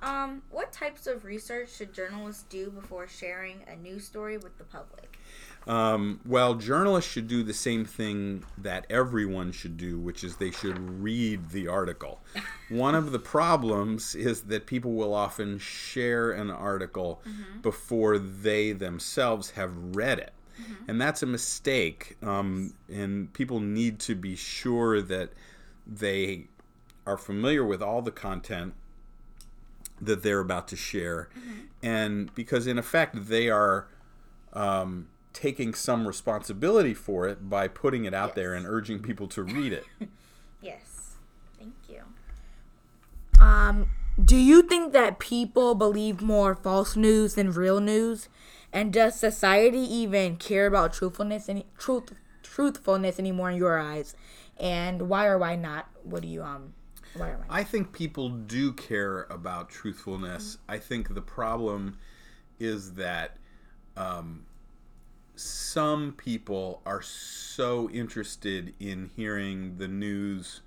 Um, 0.02 0.42
what 0.50 0.72
types 0.72 1.06
of 1.06 1.24
research 1.24 1.76
should 1.76 1.92
journalists 1.92 2.44
do 2.48 2.70
before 2.70 3.06
sharing 3.06 3.62
a 3.68 3.76
news 3.76 4.06
story 4.06 4.38
with 4.38 4.56
the 4.56 4.64
public? 4.64 5.18
Um, 5.66 6.20
well, 6.24 6.54
journalists 6.54 7.10
should 7.10 7.28
do 7.28 7.42
the 7.42 7.52
same 7.52 7.84
thing 7.84 8.44
that 8.56 8.86
everyone 8.88 9.52
should 9.52 9.76
do, 9.76 9.98
which 9.98 10.24
is 10.24 10.36
they 10.36 10.50
should 10.50 10.78
read 11.02 11.50
the 11.50 11.68
article. 11.68 12.22
One 12.70 12.94
of 12.94 13.12
the 13.12 13.18
problems 13.18 14.14
is 14.14 14.42
that 14.42 14.66
people 14.66 14.92
will 14.92 15.12
often 15.12 15.58
share 15.58 16.32
an 16.32 16.50
article 16.50 17.20
mm-hmm. 17.28 17.60
before 17.60 18.18
they 18.18 18.72
themselves 18.72 19.50
have 19.50 19.72
read 19.94 20.18
it. 20.18 20.32
Mm-hmm. 20.60 20.90
And 20.90 21.00
that's 21.00 21.22
a 21.22 21.26
mistake. 21.26 22.16
Um, 22.22 22.74
and 22.92 23.32
people 23.32 23.60
need 23.60 23.98
to 24.00 24.14
be 24.14 24.36
sure 24.36 25.00
that 25.02 25.30
they 25.86 26.48
are 27.06 27.16
familiar 27.16 27.64
with 27.64 27.82
all 27.82 28.02
the 28.02 28.10
content 28.10 28.74
that 30.00 30.22
they're 30.22 30.40
about 30.40 30.68
to 30.68 30.76
share. 30.76 31.28
Mm-hmm. 31.38 31.60
And 31.82 32.34
because, 32.34 32.66
in 32.66 32.78
effect, 32.78 33.26
they 33.28 33.48
are 33.48 33.88
um, 34.52 35.08
taking 35.32 35.74
some 35.74 36.06
responsibility 36.06 36.94
for 36.94 37.28
it 37.28 37.48
by 37.48 37.68
putting 37.68 38.04
it 38.04 38.14
out 38.14 38.30
yes. 38.30 38.36
there 38.36 38.54
and 38.54 38.66
urging 38.66 39.00
people 39.00 39.28
to 39.28 39.42
read 39.42 39.72
it. 39.72 39.84
yes. 40.62 41.16
Thank 41.58 41.74
you. 41.88 42.02
Um, 43.40 43.90
do 44.22 44.36
you 44.36 44.62
think 44.62 44.92
that 44.92 45.18
people 45.18 45.74
believe 45.74 46.20
more 46.20 46.54
false 46.54 46.96
news 46.96 47.34
than 47.34 47.52
real 47.52 47.80
news? 47.80 48.28
And 48.72 48.92
does 48.92 49.18
society 49.18 49.80
even 49.80 50.36
care 50.36 50.66
about 50.66 50.92
truthfulness 50.92 51.48
and 51.48 51.64
truth 51.78 52.12
truthfulness 52.42 53.18
anymore 53.18 53.50
in 53.50 53.56
your 53.56 53.78
eyes, 53.78 54.14
and 54.58 55.08
why 55.08 55.26
or 55.26 55.38
why 55.38 55.56
not? 55.56 55.88
What 56.04 56.22
do 56.22 56.28
you 56.28 56.42
um? 56.42 56.74
Why 57.14 57.30
or 57.30 57.32
why? 57.32 57.46
Not? 57.46 57.46
I 57.50 57.64
think 57.64 57.92
people 57.92 58.28
do 58.28 58.72
care 58.72 59.24
about 59.24 59.70
truthfulness. 59.70 60.58
I 60.68 60.78
think 60.78 61.14
the 61.14 61.22
problem 61.22 61.98
is 62.58 62.94
that 62.94 63.36
um, 63.96 64.44
some 65.34 66.12
people 66.12 66.82
are 66.84 67.02
so 67.02 67.88
interested 67.90 68.74
in 68.78 69.10
hearing 69.16 69.78
the 69.78 69.88
news 69.88 70.60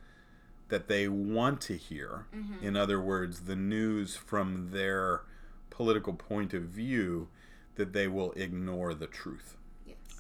that 0.70 0.88
they 0.88 1.08
want 1.08 1.62
to 1.62 1.78
hear. 1.78 2.26
In 2.62 2.76
other 2.76 3.00
words, 3.00 3.42
the 3.42 3.56
news 3.56 4.16
from 4.16 4.72
their 4.72 5.22
political 5.70 6.14
point 6.14 6.54
of 6.54 6.64
view, 6.64 7.28
that 7.76 7.94
they 7.94 8.08
will 8.08 8.32
ignore 8.34 8.94
the 8.94 9.08
truth. 9.08 9.58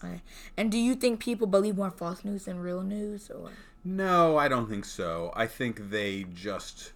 Okay. 0.04 0.22
And 0.58 0.72
do 0.72 0.78
you 0.78 0.96
think 0.96 1.20
people 1.20 1.48
believe 1.48 1.78
more 1.78 1.92
false 1.92 2.26
news 2.26 2.46
than 2.46 2.60
real 2.60 2.82
news, 2.82 3.30
or? 3.30 3.52
No, 3.86 4.38
I 4.38 4.48
don't 4.48 4.70
think 4.70 4.86
so. 4.86 5.32
I 5.36 5.48
think 5.48 5.90
they 5.90 6.26
just 6.34 6.92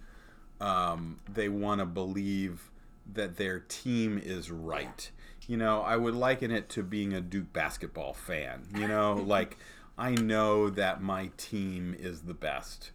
um, 0.60 1.18
they 1.32 1.48
want 1.48 1.80
to 1.80 1.86
believe 1.86 2.70
that 3.12 3.36
their 3.36 3.60
team 3.60 4.20
is 4.22 4.50
right. 4.50 5.10
You 5.46 5.56
know, 5.56 5.80
I 5.80 5.96
would 5.96 6.14
liken 6.14 6.50
it 6.50 6.68
to 6.70 6.82
being 6.82 7.14
a 7.14 7.20
Duke 7.20 7.52
basketball 7.52 8.12
fan. 8.12 8.66
You 8.74 8.88
know, 8.88 9.14
like 9.26 9.56
I 9.96 10.10
know 10.10 10.70
that 10.70 11.02
my 11.02 11.30
team 11.36 11.96
is 11.98 12.22
the 12.22 12.34
best, 12.34 12.90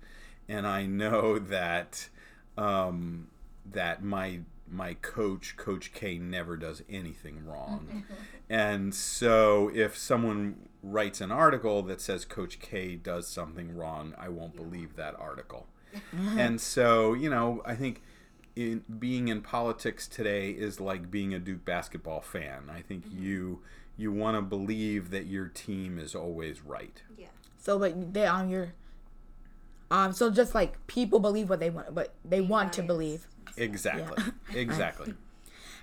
and 0.47 0.67
I 0.67 0.85
know 0.85 1.39
that 1.39 2.09
um, 2.57 3.27
that 3.65 4.03
my 4.03 4.41
my 4.69 4.95
coach, 4.95 5.55
Coach 5.57 5.93
K, 5.93 6.17
never 6.17 6.57
does 6.57 6.83
anything 6.89 7.45
wrong. 7.45 7.87
Mm-hmm. 7.89 8.13
and 8.49 8.95
so 8.95 9.69
if 9.73 9.97
someone 9.97 10.69
writes 10.81 11.21
an 11.21 11.31
article 11.31 11.81
that 11.83 12.01
says 12.01 12.25
Coach 12.25 12.59
K 12.59 12.95
does 12.95 13.27
something 13.27 13.75
wrong, 13.75 14.13
I 14.17 14.29
won't 14.29 14.55
believe 14.55 14.95
that 14.95 15.15
article. 15.19 15.67
and 16.37 16.59
so, 16.59 17.13
you 17.13 17.29
know, 17.29 17.61
I 17.65 17.75
think 17.75 18.01
in 18.55 18.83
being 18.99 19.27
in 19.27 19.41
politics 19.41 20.07
today 20.07 20.51
is 20.51 20.79
like 20.79 21.09
being 21.09 21.33
a 21.33 21.39
Duke 21.39 21.65
basketball 21.65 22.21
fan. 22.21 22.69
I 22.73 22.81
think 22.81 23.07
mm-hmm. 23.07 23.23
you 23.23 23.59
you 23.95 24.11
want 24.11 24.37
to 24.37 24.41
believe 24.41 25.11
that 25.11 25.27
your 25.27 25.47
team 25.47 25.99
is 25.99 26.15
always 26.15 26.61
right. 26.61 27.01
Yeah. 27.17 27.27
So 27.57 27.77
like 27.77 28.13
they 28.13 28.25
on 28.25 28.49
your 28.49 28.73
um 29.91 30.13
so 30.13 30.29
just 30.29 30.55
like 30.55 30.85
people 30.87 31.19
believe 31.19 31.49
what 31.49 31.59
they 31.59 31.69
want 31.69 31.93
but 31.93 32.13
they 32.23 32.41
want 32.41 32.73
to 32.73 32.83
believe. 32.83 33.27
Exactly. 33.57 34.23
Exactly. 34.55 35.13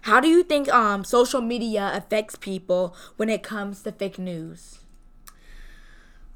How 0.02 0.20
do 0.20 0.28
you 0.28 0.42
think 0.42 0.72
um 0.72 1.04
social 1.04 1.40
media 1.40 1.90
affects 1.94 2.36
people 2.36 2.94
when 3.16 3.28
it 3.28 3.42
comes 3.42 3.82
to 3.82 3.92
fake 3.92 4.18
news? 4.18 4.80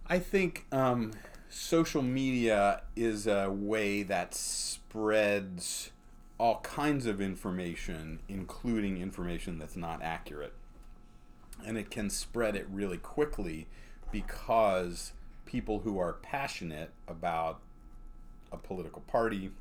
I 0.07 0.19
think 0.19 0.67
um, 0.71 1.13
social 1.49 2.03
media 2.03 2.83
is 2.95 3.27
a 3.27 3.51
way 3.51 4.03
that 4.03 4.35
spreads 4.35 5.93
all 6.37 6.61
kinds 6.61 7.07
of 7.07 7.21
information, 7.23 8.19
including 8.29 9.01
information 9.01 9.59
that's 9.59 9.77
not 9.77 10.03
accurate. 10.03 10.53
And 11.65 11.79
it 11.79 11.91
can 11.91 12.11
spread 12.11 12.55
it 12.55 12.67
really 12.71 12.99
quickly 12.99 13.67
because 14.13 15.13
people 15.47 15.81
who 15.81 15.99
are 15.99 16.13
passionate 16.13 16.91
about 17.09 17.61
a 18.53 18.59
political 18.59 19.03
party, 19.03 19.53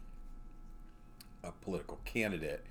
a 1.44 1.52
political 1.52 2.00
candidate, 2.06 2.64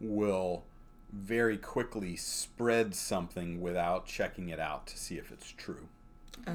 will 0.00 0.64
very 1.12 1.56
quickly 1.56 2.16
spread 2.16 2.94
something 2.94 3.60
without 3.60 4.06
checking 4.06 4.48
it 4.48 4.58
out 4.58 4.86
to 4.88 4.98
see 4.98 5.16
if 5.16 5.30
it's 5.30 5.50
true. 5.52 5.88
Okay. 6.40 6.52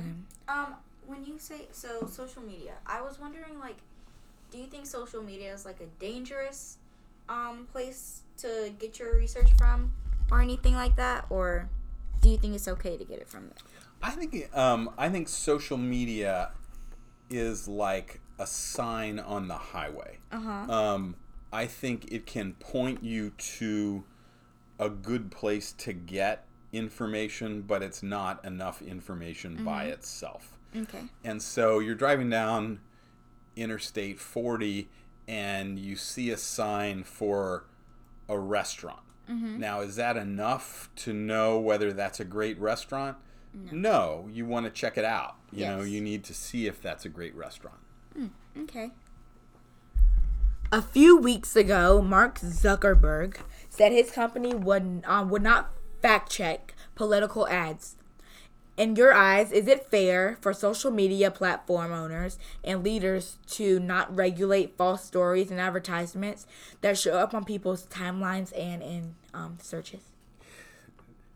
Um, 0.47 0.75
when 1.07 1.25
you 1.25 1.39
say 1.39 1.67
so, 1.71 2.07
social 2.11 2.41
media, 2.41 2.73
I 2.85 3.01
was 3.01 3.19
wondering, 3.19 3.57
like, 3.59 3.77
do 4.51 4.57
you 4.57 4.65
think 4.65 4.85
social 4.85 5.23
media 5.23 5.53
is 5.53 5.65
like 5.65 5.79
a 5.79 5.87
dangerous 6.03 6.77
um 7.29 7.67
place 7.71 8.23
to 8.37 8.71
get 8.79 8.97
your 8.99 9.15
research 9.15 9.49
from, 9.57 9.93
or 10.31 10.41
anything 10.41 10.73
like 10.73 10.95
that, 10.95 11.25
or 11.29 11.69
do 12.21 12.29
you 12.29 12.37
think 12.37 12.55
it's 12.55 12.67
okay 12.67 12.97
to 12.97 13.03
get 13.05 13.19
it 13.19 13.27
from 13.29 13.47
there? 13.47 13.57
I 14.01 14.11
think 14.11 14.57
um, 14.57 14.89
I 14.97 15.09
think 15.09 15.27
social 15.27 15.77
media 15.77 16.51
is 17.29 17.67
like 17.67 18.19
a 18.39 18.47
sign 18.47 19.19
on 19.19 19.47
the 19.47 19.55
highway. 19.55 20.17
Uh 20.31 20.39
huh. 20.39 20.73
Um, 20.73 21.15
I 21.51 21.65
think 21.65 22.11
it 22.11 22.25
can 22.25 22.53
point 22.53 23.03
you 23.03 23.31
to 23.31 24.03
a 24.77 24.89
good 24.89 25.31
place 25.31 25.71
to 25.73 25.93
get 25.93 26.45
information, 26.71 27.61
but 27.61 27.81
it's 27.81 28.03
not 28.03 28.43
enough 28.45 28.81
information 28.81 29.63
by 29.63 29.85
mm-hmm. 29.85 29.93
itself. 29.93 30.57
Okay. 30.75 31.03
And 31.23 31.41
so 31.41 31.79
you're 31.79 31.95
driving 31.95 32.29
down 32.29 32.79
Interstate 33.55 34.19
40 34.19 34.87
and 35.27 35.79
you 35.79 35.95
see 35.95 36.29
a 36.29 36.37
sign 36.37 37.03
for 37.03 37.65
a 38.27 38.37
restaurant. 38.37 39.01
Mm-hmm. 39.29 39.59
Now, 39.59 39.81
is 39.81 39.95
that 39.95 40.17
enough 40.17 40.89
to 40.97 41.13
know 41.13 41.59
whether 41.59 41.93
that's 41.93 42.19
a 42.19 42.25
great 42.25 42.59
restaurant? 42.59 43.17
No, 43.71 44.29
you 44.31 44.45
want 44.45 44.65
to 44.65 44.71
check 44.71 44.97
it 44.97 45.05
out. 45.05 45.35
You 45.51 45.65
know, 45.65 45.81
you 45.81 46.01
need 46.01 46.23
to 46.25 46.33
see 46.33 46.67
if 46.67 46.81
that's 46.81 47.05
a 47.05 47.09
great 47.09 47.35
restaurant. 47.35 47.79
Hmm. 48.13 48.27
Okay. 48.57 48.91
A 50.71 50.83
few 50.83 51.17
weeks 51.17 51.55
ago, 51.55 51.99
Mark 51.99 52.39
Zuckerberg 52.39 53.37
said 53.69 53.91
his 53.91 54.11
company 54.11 54.53
would 54.53 55.01
um, 55.05 55.29
would 55.31 55.41
not 55.41 55.71
fact 55.99 56.31
check 56.31 56.75
political 56.93 57.47
ads. 57.47 57.95
In 58.77 58.95
your 58.95 59.11
eyes, 59.11 59.51
is 59.51 59.67
it 59.67 59.89
fair 59.89 60.37
for 60.41 60.53
social 60.53 60.91
media 60.91 61.31
platform 61.31 61.91
owners 61.91 62.37
and 62.63 62.83
leaders 62.83 63.37
to 63.47 63.79
not 63.79 64.15
regulate 64.15 64.77
false 64.77 65.03
stories 65.03 65.49
and 65.49 65.59
advertisements 65.59 66.45
that 66.81 66.97
show 66.97 67.17
up 67.17 67.33
on 67.33 67.43
people's 67.43 67.87
timelines 67.87 68.57
and 68.57 68.83
in 68.83 69.15
um, 69.33 69.57
searches? 69.61 70.01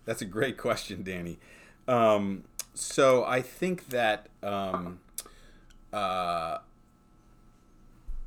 That's 0.05 0.21
a 0.21 0.25
great 0.25 0.57
question, 0.57 1.03
Danny. 1.03 1.39
Um, 1.87 2.43
so 2.75 3.25
I 3.25 3.41
think 3.41 3.89
that, 3.89 4.27
um, 4.41 4.99
uh, 5.91 6.59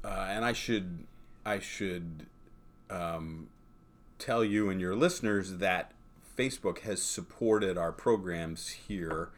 uh, 0.06 0.26
and 0.30 0.44
I 0.44 0.52
should, 0.52 1.06
I 1.44 1.58
should 1.58 2.26
um, 2.88 3.48
tell 4.18 4.44
you 4.44 4.70
and 4.70 4.80
your 4.80 4.94
listeners 4.94 5.56
that 5.56 5.92
Facebook 6.36 6.80
has 6.80 7.02
supported 7.02 7.76
our 7.76 7.92
programs 7.92 8.68
here 8.68 9.30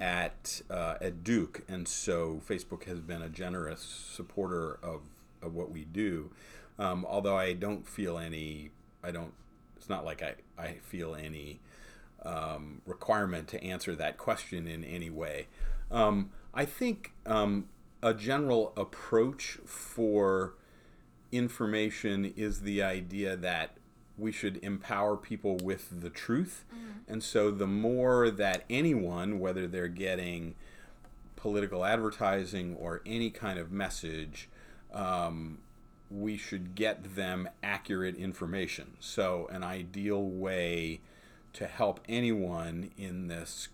at 0.00 0.62
uh, 0.70 0.94
at 1.00 1.24
Duke, 1.24 1.62
and 1.68 1.86
so 1.88 2.40
Facebook 2.48 2.84
has 2.84 3.00
been 3.00 3.22
a 3.22 3.28
generous 3.28 3.82
supporter 3.82 4.78
of, 4.82 5.00
of 5.42 5.54
what 5.54 5.70
we 5.70 5.84
do. 5.84 6.30
Um, 6.78 7.06
although 7.08 7.36
I 7.36 7.52
don't 7.52 7.86
feel 7.86 8.18
any, 8.18 8.70
I 9.02 9.10
don't. 9.10 9.32
It's 9.76 9.88
not 9.88 10.04
like 10.04 10.22
I, 10.22 10.34
I 10.58 10.74
feel 10.82 11.14
any 11.14 11.60
um, 12.24 12.82
requirement 12.86 13.48
to 13.48 13.62
answer 13.62 13.94
that 13.96 14.18
question 14.18 14.66
in 14.66 14.84
any 14.84 15.10
way. 15.10 15.48
Um, 15.90 16.30
I 16.52 16.64
think 16.64 17.12
um, 17.24 17.68
a 18.06 18.14
general 18.14 18.72
approach 18.76 19.58
for 19.66 20.54
information 21.32 22.24
is 22.36 22.60
the 22.60 22.80
idea 22.80 23.36
that 23.36 23.78
we 24.16 24.30
should 24.30 24.58
empower 24.62 25.16
people 25.16 25.56
with 25.56 26.00
the 26.02 26.08
truth. 26.08 26.64
And 27.08 27.20
so 27.20 27.50
the 27.50 27.66
more 27.66 28.30
that 28.30 28.62
anyone, 28.70 29.40
whether 29.40 29.66
they're 29.66 29.88
getting 29.88 30.54
political 31.34 31.84
advertising 31.84 32.76
or 32.76 33.02
any 33.04 33.28
kind 33.28 33.58
of 33.58 33.72
message, 33.72 34.48
um, 34.94 35.58
we 36.08 36.36
should 36.36 36.76
get 36.76 37.16
them 37.16 37.48
accurate 37.60 38.14
information. 38.14 38.96
So, 39.00 39.48
an 39.50 39.64
ideal 39.64 40.22
way 40.22 41.00
to 41.54 41.66
help 41.66 41.98
anyone 42.08 42.90
in 42.96 43.26
this 43.26 43.66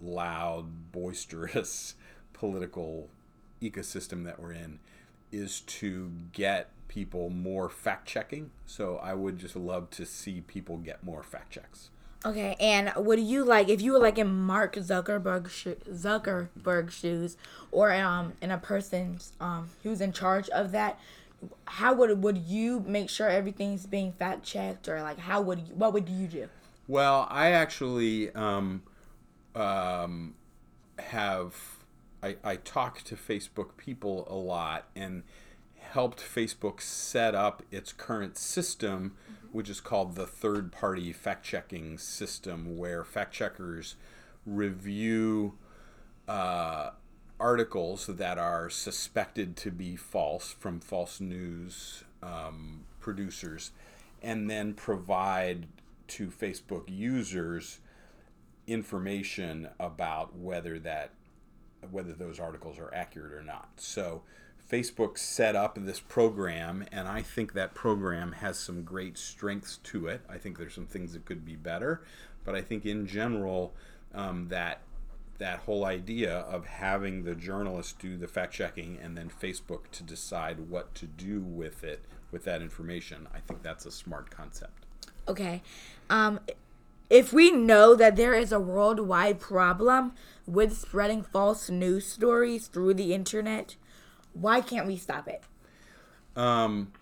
loud, 0.00 0.92
boisterous 0.92 1.96
political 2.32 3.08
ecosystem 3.62 4.24
that 4.24 4.40
we're 4.40 4.52
in 4.52 4.78
is 5.32 5.60
to 5.60 6.10
get 6.32 6.70
people 6.88 7.30
more 7.30 7.68
fact 7.68 8.08
checking. 8.08 8.50
So, 8.66 8.96
I 8.96 9.14
would 9.14 9.38
just 9.38 9.56
love 9.56 9.90
to 9.90 10.04
see 10.04 10.40
people 10.40 10.76
get 10.78 11.04
more 11.04 11.22
fact 11.22 11.50
checks. 11.52 11.90
Okay, 12.24 12.54
and 12.60 12.92
would 12.96 13.18
you 13.18 13.44
like 13.44 13.70
if 13.70 13.80
you 13.80 13.92
were 13.92 13.98
like 13.98 14.18
in 14.18 14.30
Mark 14.42 14.76
Zuckerberg 14.76 15.48
sho- 15.48 15.76
Zuckerberg 15.90 16.90
shoes, 16.90 17.38
or 17.72 17.92
um 17.92 18.34
in 18.42 18.50
a 18.50 18.58
person's 18.58 19.32
um 19.40 19.70
who's 19.82 20.02
in 20.02 20.12
charge 20.12 20.48
of 20.50 20.70
that? 20.72 21.00
How 21.64 21.94
would 21.94 22.22
would 22.22 22.36
you 22.36 22.80
make 22.80 23.08
sure 23.08 23.28
everything's 23.30 23.86
being 23.86 24.12
fact 24.12 24.42
checked, 24.44 24.86
or 24.86 25.00
like 25.00 25.18
how 25.18 25.40
would 25.40 25.60
you, 25.60 25.74
what 25.74 25.94
would 25.94 26.10
you 26.10 26.26
do? 26.26 26.48
Well, 26.86 27.26
I 27.30 27.52
actually 27.52 28.34
um, 28.34 28.82
um, 29.54 30.34
have 30.98 31.54
I, 32.22 32.36
I 32.44 32.56
talk 32.56 33.02
to 33.02 33.16
Facebook 33.16 33.76
people 33.76 34.26
a 34.28 34.34
lot 34.34 34.86
and 34.94 35.22
helped 35.78 36.20
Facebook 36.20 36.80
set 36.80 37.34
up 37.34 37.62
its 37.70 37.92
current 37.92 38.36
system, 38.36 39.16
which 39.52 39.68
is 39.68 39.80
called 39.80 40.14
the 40.14 40.26
third 40.26 40.70
party 40.70 41.12
fact 41.12 41.44
checking 41.44 41.98
system, 41.98 42.76
where 42.76 43.04
fact 43.04 43.32
checkers 43.32 43.96
review 44.46 45.54
uh, 46.28 46.90
articles 47.38 48.06
that 48.06 48.38
are 48.38 48.68
suspected 48.70 49.56
to 49.56 49.70
be 49.70 49.96
false 49.96 50.52
from 50.52 50.78
false 50.78 51.20
news 51.20 52.04
um, 52.22 52.84
producers 53.00 53.72
and 54.22 54.50
then 54.50 54.74
provide 54.74 55.66
to 56.06 56.28
Facebook 56.28 56.84
users 56.86 57.80
information 58.66 59.68
about 59.78 60.36
whether 60.36 60.78
that 60.78 61.10
whether 61.90 62.12
those 62.12 62.38
articles 62.38 62.78
are 62.78 62.92
accurate 62.94 63.32
or 63.32 63.42
not. 63.42 63.68
So 63.76 64.22
Facebook 64.70 65.18
set 65.18 65.56
up 65.56 65.76
this 65.80 66.00
program, 66.00 66.84
and 66.92 67.08
I 67.08 67.22
think 67.22 67.54
that 67.54 67.74
program 67.74 68.32
has 68.32 68.58
some 68.58 68.84
great 68.84 69.18
strengths 69.18 69.78
to 69.84 70.06
it. 70.06 70.20
I 70.28 70.38
think 70.38 70.58
there's 70.58 70.74
some 70.74 70.86
things 70.86 71.12
that 71.12 71.24
could 71.24 71.44
be 71.44 71.56
better, 71.56 72.02
but 72.44 72.54
I 72.54 72.62
think 72.62 72.86
in 72.86 73.06
general 73.06 73.74
um, 74.14 74.48
that 74.48 74.82
that 75.38 75.60
whole 75.60 75.86
idea 75.86 76.40
of 76.40 76.66
having 76.66 77.24
the 77.24 77.34
journalist 77.34 77.98
do 77.98 78.18
the 78.18 78.28
fact 78.28 78.52
checking 78.52 78.98
and 79.02 79.16
then 79.16 79.30
Facebook 79.30 79.90
to 79.90 80.02
decide 80.02 80.60
what 80.68 80.94
to 80.94 81.06
do 81.06 81.40
with 81.40 81.82
it 81.82 82.04
with 82.30 82.44
that 82.44 82.60
information, 82.60 83.26
I 83.34 83.40
think 83.40 83.62
that's 83.62 83.86
a 83.86 83.90
smart 83.90 84.30
concept. 84.30 84.84
Okay. 85.26 85.62
Um, 86.10 86.40
if 87.10 87.32
we 87.32 87.50
know 87.50 87.94
that 87.96 88.16
there 88.16 88.34
is 88.34 88.52
a 88.52 88.60
worldwide 88.60 89.40
problem 89.40 90.12
with 90.46 90.76
spreading 90.76 91.22
false 91.22 91.68
news 91.68 92.06
stories 92.06 92.68
through 92.68 92.94
the 92.94 93.12
internet, 93.12 93.76
why 94.32 94.60
can't 94.60 94.86
we 94.86 94.96
stop 94.96 95.28
it? 95.28 95.42
Um, 96.36 96.92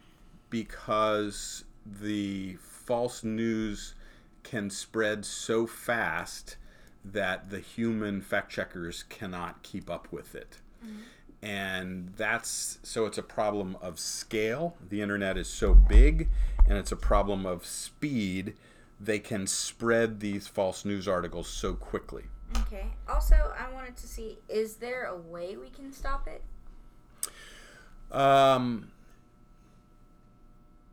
because 0.51 1.65
the 1.85 2.57
false 2.61 3.23
news 3.23 3.95
can 4.43 4.71
spread 4.71 5.27
so 5.27 5.67
fast 5.67 6.57
that 7.05 7.51
the 7.51 7.61
human 7.61 8.21
fact 8.23 8.51
checkers 8.51 9.05
cannot 9.05 9.63
keep 9.63 9.91
up 9.91 10.09
with 10.11 10.35
it. 10.35 10.59
Mm-hmm. 10.85 11.01
And 11.41 12.13
that's 12.17 12.79
so 12.83 13.07
it's 13.07 13.19
a 13.19 13.23
problem 13.23 13.77
of 13.81 14.01
scale. 14.01 14.77
The 14.89 15.03
internet 15.03 15.39
is 15.39 15.49
so 15.49 15.73
big, 15.73 16.29
and 16.67 16.77
it's 16.77 16.91
a 16.91 16.97
problem 16.97 17.47
of 17.47 17.65
speed. 17.65 18.55
They 19.01 19.19
can 19.19 19.47
spread 19.47 20.21
these 20.21 20.49
false 20.49 20.85
news 20.85 21.07
articles 21.07 21.49
so 21.49 21.75
quickly. 21.75 22.25
Okay. 22.57 22.87
Also, 23.09 23.37
I 23.59 23.73
wanted 23.73 23.97
to 23.97 24.07
see 24.07 24.39
is 24.49 24.77
there 24.77 25.05
a 25.05 25.17
way 25.17 25.57
we 25.57 25.71
can 25.71 25.93
stop 25.93 26.29
it? 26.29 26.43
Um, 28.11 28.91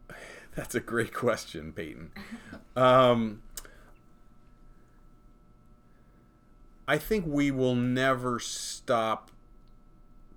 that's 0.56 0.76
a 0.76 0.80
great 0.80 1.14
question, 1.14 1.72
Peyton. 1.72 2.12
um, 2.76 3.42
I 6.88 6.98
think 6.98 7.26
we 7.28 7.52
will 7.52 7.76
never 7.76 8.40
stop 8.40 9.32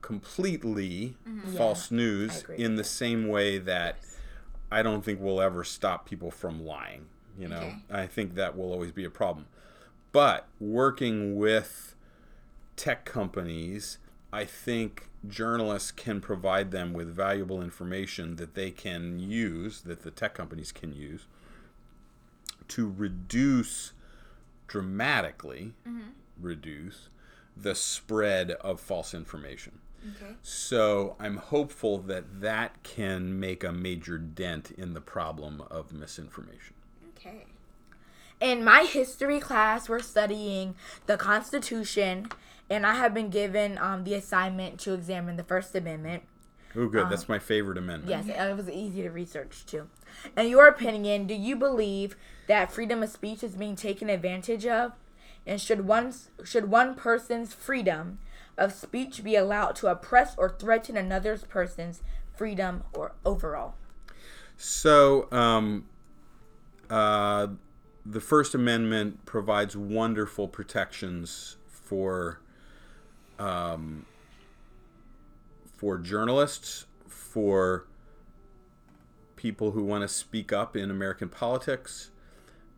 completely 0.00 1.16
mm-hmm. 1.28 1.56
false 1.56 1.90
yeah, 1.90 1.96
news 1.96 2.44
in 2.56 2.76
the 2.76 2.84
same 2.84 3.28
way 3.28 3.58
that 3.58 3.96
yes. 4.00 4.16
I 4.70 4.82
don't 4.82 5.04
think 5.04 5.20
we'll 5.20 5.40
ever 5.40 5.64
stop 5.64 6.06
people 6.08 6.30
from 6.30 6.64
lying. 6.64 7.06
You 7.38 7.48
know, 7.48 7.56
okay. 7.56 7.78
I 7.90 8.06
think 8.06 8.34
that 8.34 8.56
will 8.56 8.72
always 8.72 8.92
be 8.92 9.04
a 9.04 9.10
problem. 9.10 9.46
But 10.10 10.48
working 10.58 11.36
with 11.36 11.94
tech 12.76 13.04
companies, 13.04 13.98
I 14.32 14.44
think 14.44 15.08
journalists 15.26 15.90
can 15.90 16.20
provide 16.20 16.70
them 16.70 16.92
with 16.92 17.14
valuable 17.14 17.62
information 17.62 18.36
that 18.36 18.54
they 18.54 18.70
can 18.70 19.18
use, 19.18 19.82
that 19.82 20.02
the 20.02 20.10
tech 20.10 20.34
companies 20.34 20.72
can 20.72 20.92
use, 20.92 21.26
to 22.68 22.92
reduce 22.96 23.92
dramatically, 24.66 25.72
mm-hmm. 25.86 26.10
reduce 26.40 27.08
the 27.56 27.74
spread 27.74 28.52
of 28.52 28.80
false 28.80 29.14
information. 29.14 29.80
Okay. 30.04 30.34
So 30.42 31.16
I'm 31.18 31.38
hopeful 31.38 31.98
that 31.98 32.40
that 32.40 32.82
can 32.82 33.38
make 33.38 33.64
a 33.64 33.72
major 33.72 34.18
dent 34.18 34.70
in 34.72 34.94
the 34.94 35.00
problem 35.00 35.62
of 35.70 35.92
misinformation. 35.92 36.74
Okay. 37.18 37.46
In 38.40 38.64
my 38.64 38.84
history 38.84 39.40
class, 39.40 39.88
we're 39.88 39.98
studying 40.00 40.76
the 41.06 41.16
Constitution 41.16 42.28
and 42.70 42.86
I 42.86 42.94
have 42.94 43.14
been 43.14 43.30
given 43.30 43.78
um, 43.78 44.04
the 44.04 44.14
assignment 44.14 44.78
to 44.80 44.92
examine 44.92 45.36
the 45.36 45.44
First 45.44 45.74
Amendment. 45.74 46.24
Oh, 46.76 46.86
good. 46.86 47.04
Um, 47.04 47.10
That's 47.10 47.28
my 47.28 47.38
favorite 47.38 47.78
amendment. 47.78 48.26
Yes, 48.26 48.28
it 48.28 48.56
was 48.56 48.68
easy 48.68 49.02
to 49.02 49.10
research 49.10 49.64
too. 49.66 49.88
In 50.36 50.48
your 50.48 50.66
opinion, 50.66 51.26
do 51.26 51.34
you 51.34 51.56
believe 51.56 52.16
that 52.46 52.70
freedom 52.70 53.02
of 53.02 53.08
speech 53.08 53.42
is 53.42 53.54
being 53.54 53.74
taken 53.74 54.10
advantage 54.10 54.66
of, 54.66 54.92
and 55.46 55.60
should 55.60 55.86
one 55.86 56.12
should 56.44 56.70
one 56.70 56.94
person's 56.94 57.54
freedom 57.54 58.18
of 58.58 58.72
speech 58.72 59.24
be 59.24 59.34
allowed 59.34 59.76
to 59.76 59.86
oppress 59.86 60.34
or 60.36 60.50
threaten 60.50 60.96
another 60.96 61.38
person's 61.38 62.02
freedom 62.36 62.84
or 62.92 63.12
overall? 63.24 63.74
So, 64.58 65.28
um, 65.32 65.86
uh, 66.90 67.48
the 68.04 68.20
First 68.20 68.54
Amendment 68.54 69.24
provides 69.26 69.76
wonderful 69.76 70.48
protections 70.48 71.56
for 71.66 72.40
um, 73.38 74.06
for 75.76 75.98
journalists, 75.98 76.86
for 77.06 77.86
people 79.36 79.70
who 79.70 79.84
want 79.84 80.02
to 80.02 80.08
speak 80.08 80.52
up 80.52 80.76
in 80.76 80.90
American 80.90 81.28
politics, 81.28 82.10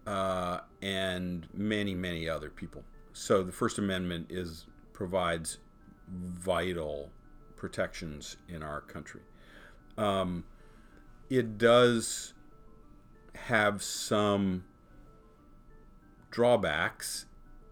uh, 0.06 0.60
and 0.82 1.48
many, 1.54 1.94
many 1.94 2.28
other 2.28 2.50
people. 2.50 2.84
So 3.12 3.42
the 3.42 3.52
First 3.52 3.78
Amendment 3.78 4.26
is 4.30 4.66
provides 4.92 5.58
vital 6.08 7.10
protections 7.56 8.36
in 8.48 8.62
our 8.62 8.80
country. 8.80 9.22
Um, 9.96 10.44
it 11.30 11.56
does 11.56 12.34
have 13.46 13.82
some 13.82 14.64
drawbacks, 16.30 17.26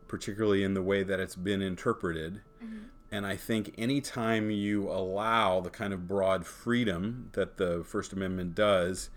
particularly 0.07 0.63
in 0.65 0.75
the 0.75 0.83
way 0.83 1.03
that 1.03 1.21
it's 1.21 1.37
been 1.37 1.63
interpreted. 1.63 2.43
Mm-hmm. 2.63 2.79
And 3.11 3.27
I 3.27 3.37
think 3.37 3.75
anytime 3.79 4.51
you 4.51 4.91
allow 4.91 5.61
the 5.61 5.71
kind 5.71 5.93
of 5.93 6.07
broad 6.07 6.45
freedom 6.45 7.31
that 7.33 7.57
the 7.57 7.83
First 7.85 8.13
Amendment 8.13 8.55
does, 8.55 9.11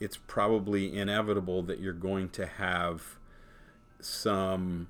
it's 0.00 0.16
probably 0.16 0.96
inevitable 0.96 1.62
that 1.64 1.80
you're 1.80 1.92
going 1.92 2.30
to 2.30 2.46
have 2.46 3.18
some 4.00 4.88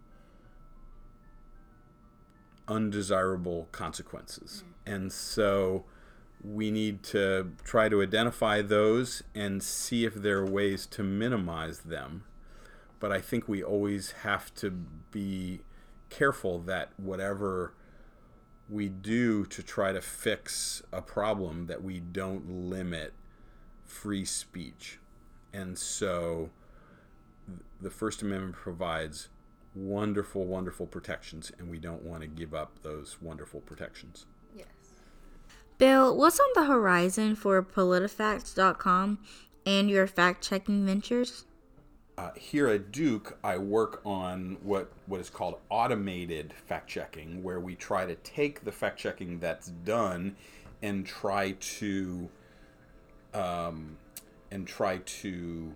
undesirable 2.69 3.69
consequences. 3.73 4.63
Mm-hmm. 4.63 4.95
And 4.95 5.13
so 5.13 5.85
we 6.43 6.71
need 6.71 7.03
to 7.03 7.53
try 7.65 7.89
to 7.89 8.03
identify 8.03 8.63
those 8.63 9.23
and 9.35 9.63
see 9.63 10.05
if 10.05 10.15
there 10.15 10.39
are 10.39 10.47
ways 10.47 10.87
to 10.87 11.03
minimize 11.03 11.81
them. 11.81 12.25
But 13.01 13.13
I 13.13 13.21
think 13.21 13.49
we 13.49 13.63
always 13.63 14.13
have 14.23 14.55
to 14.57 14.71
be 14.71 15.61
careful 16.09 16.59
that 16.61 16.91
whatever 16.97 17.73
we 18.69 18.89
do 18.89 19.45
to 19.47 19.63
try 19.63 19.93
to 19.93 20.01
fix 20.01 20.83
a 20.93 21.03
problem 21.03 21.67
that 21.67 21.83
we 21.83 22.01
don't 22.01 22.49
limit 22.49 23.13
free 23.85 24.25
speech. 24.25 24.99
And 25.53 25.79
so 25.79 26.51
the 27.81 27.91
First 27.91 28.23
Amendment 28.23 28.55
provides 28.55 29.29
wonderful, 29.75 30.45
wonderful 30.45 30.87
protections, 30.87 31.53
and 31.59 31.71
we 31.71 31.79
don't 31.79 32.03
want 32.03 32.23
to 32.23 32.27
give 32.27 32.55
up 32.55 32.83
those 32.83 33.19
wonderful 33.21 33.61
protections. 33.61 34.27
Bill, 35.79 36.17
what's 36.17 36.41
on 36.41 36.47
the 36.55 36.65
horizon 36.65 37.37
for 37.37 37.63
PolitiFact.com 37.63 39.19
and 39.67 39.91
your 39.91 40.07
fact 40.07 40.43
checking 40.43 40.87
ventures? 40.87 41.45
uh, 42.19 42.31
here 42.35 42.69
at 42.69 42.93
Duke, 42.93 43.39
I 43.45 43.59
work 43.59 44.01
on 44.05 44.57
what, 44.63 44.91
what 45.07 45.21
is 45.21 45.29
called 45.29 45.57
automated 45.69 46.53
fact 46.67 46.89
checking, 46.89 47.43
where 47.43 47.61
we 47.61 47.75
try 47.75 48.07
to 48.07 48.15
take 48.17 48.65
the 48.65 48.73
fact 48.73 48.99
checking 48.99 49.39
that's 49.39 49.69
done 49.69 50.37
and 50.83 51.07
try 51.07 51.53
to 51.53 52.29
um, 53.35 53.99
and 54.51 54.67
try 54.67 54.99
to 54.99 55.75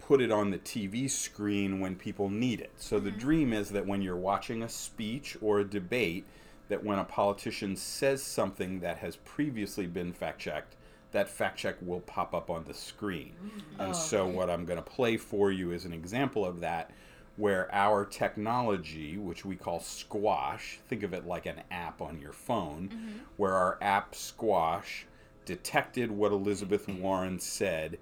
put 0.00 0.22
it 0.22 0.30
on 0.30 0.50
the 0.50 0.58
TV 0.58 1.10
screen 1.10 1.80
when 1.80 1.96
people 1.96 2.30
need 2.30 2.60
it. 2.60 2.70
So 2.76 2.98
the 2.98 3.10
mm-hmm. 3.10 3.18
dream 3.18 3.52
is 3.52 3.70
that 3.70 3.86
when 3.86 4.00
you're 4.00 4.16
watching 4.16 4.62
a 4.62 4.68
speech 4.68 5.36
or 5.42 5.60
a 5.60 5.64
debate, 5.64 6.24
that 6.68 6.84
when 6.84 6.98
a 6.98 7.04
politician 7.04 7.76
says 7.76 8.22
something 8.22 8.80
that 8.80 8.98
has 8.98 9.16
previously 9.16 9.86
been 9.86 10.12
fact 10.12 10.40
checked, 10.40 10.76
that 11.12 11.28
fact 11.28 11.58
check 11.58 11.76
will 11.80 12.00
pop 12.00 12.34
up 12.34 12.50
on 12.50 12.64
the 12.64 12.74
screen. 12.74 13.32
And 13.78 13.90
oh, 13.90 13.92
so, 13.92 14.24
okay. 14.24 14.36
what 14.36 14.50
I'm 14.50 14.64
going 14.64 14.78
to 14.78 14.82
play 14.82 15.16
for 15.16 15.50
you 15.50 15.72
is 15.72 15.84
an 15.84 15.92
example 15.92 16.44
of 16.44 16.60
that 16.60 16.90
where 17.36 17.72
our 17.74 18.04
technology, 18.04 19.18
which 19.18 19.44
we 19.44 19.56
call 19.56 19.78
Squash, 19.78 20.78
think 20.88 21.02
of 21.02 21.12
it 21.12 21.26
like 21.26 21.46
an 21.46 21.60
app 21.70 22.00
on 22.00 22.18
your 22.20 22.32
phone, 22.32 22.90
mm-hmm. 22.92 23.18
where 23.36 23.52
our 23.52 23.78
app 23.80 24.14
Squash 24.14 25.06
detected 25.44 26.10
what 26.10 26.32
Elizabeth 26.32 26.88
Warren 26.88 27.38
said 27.38 27.98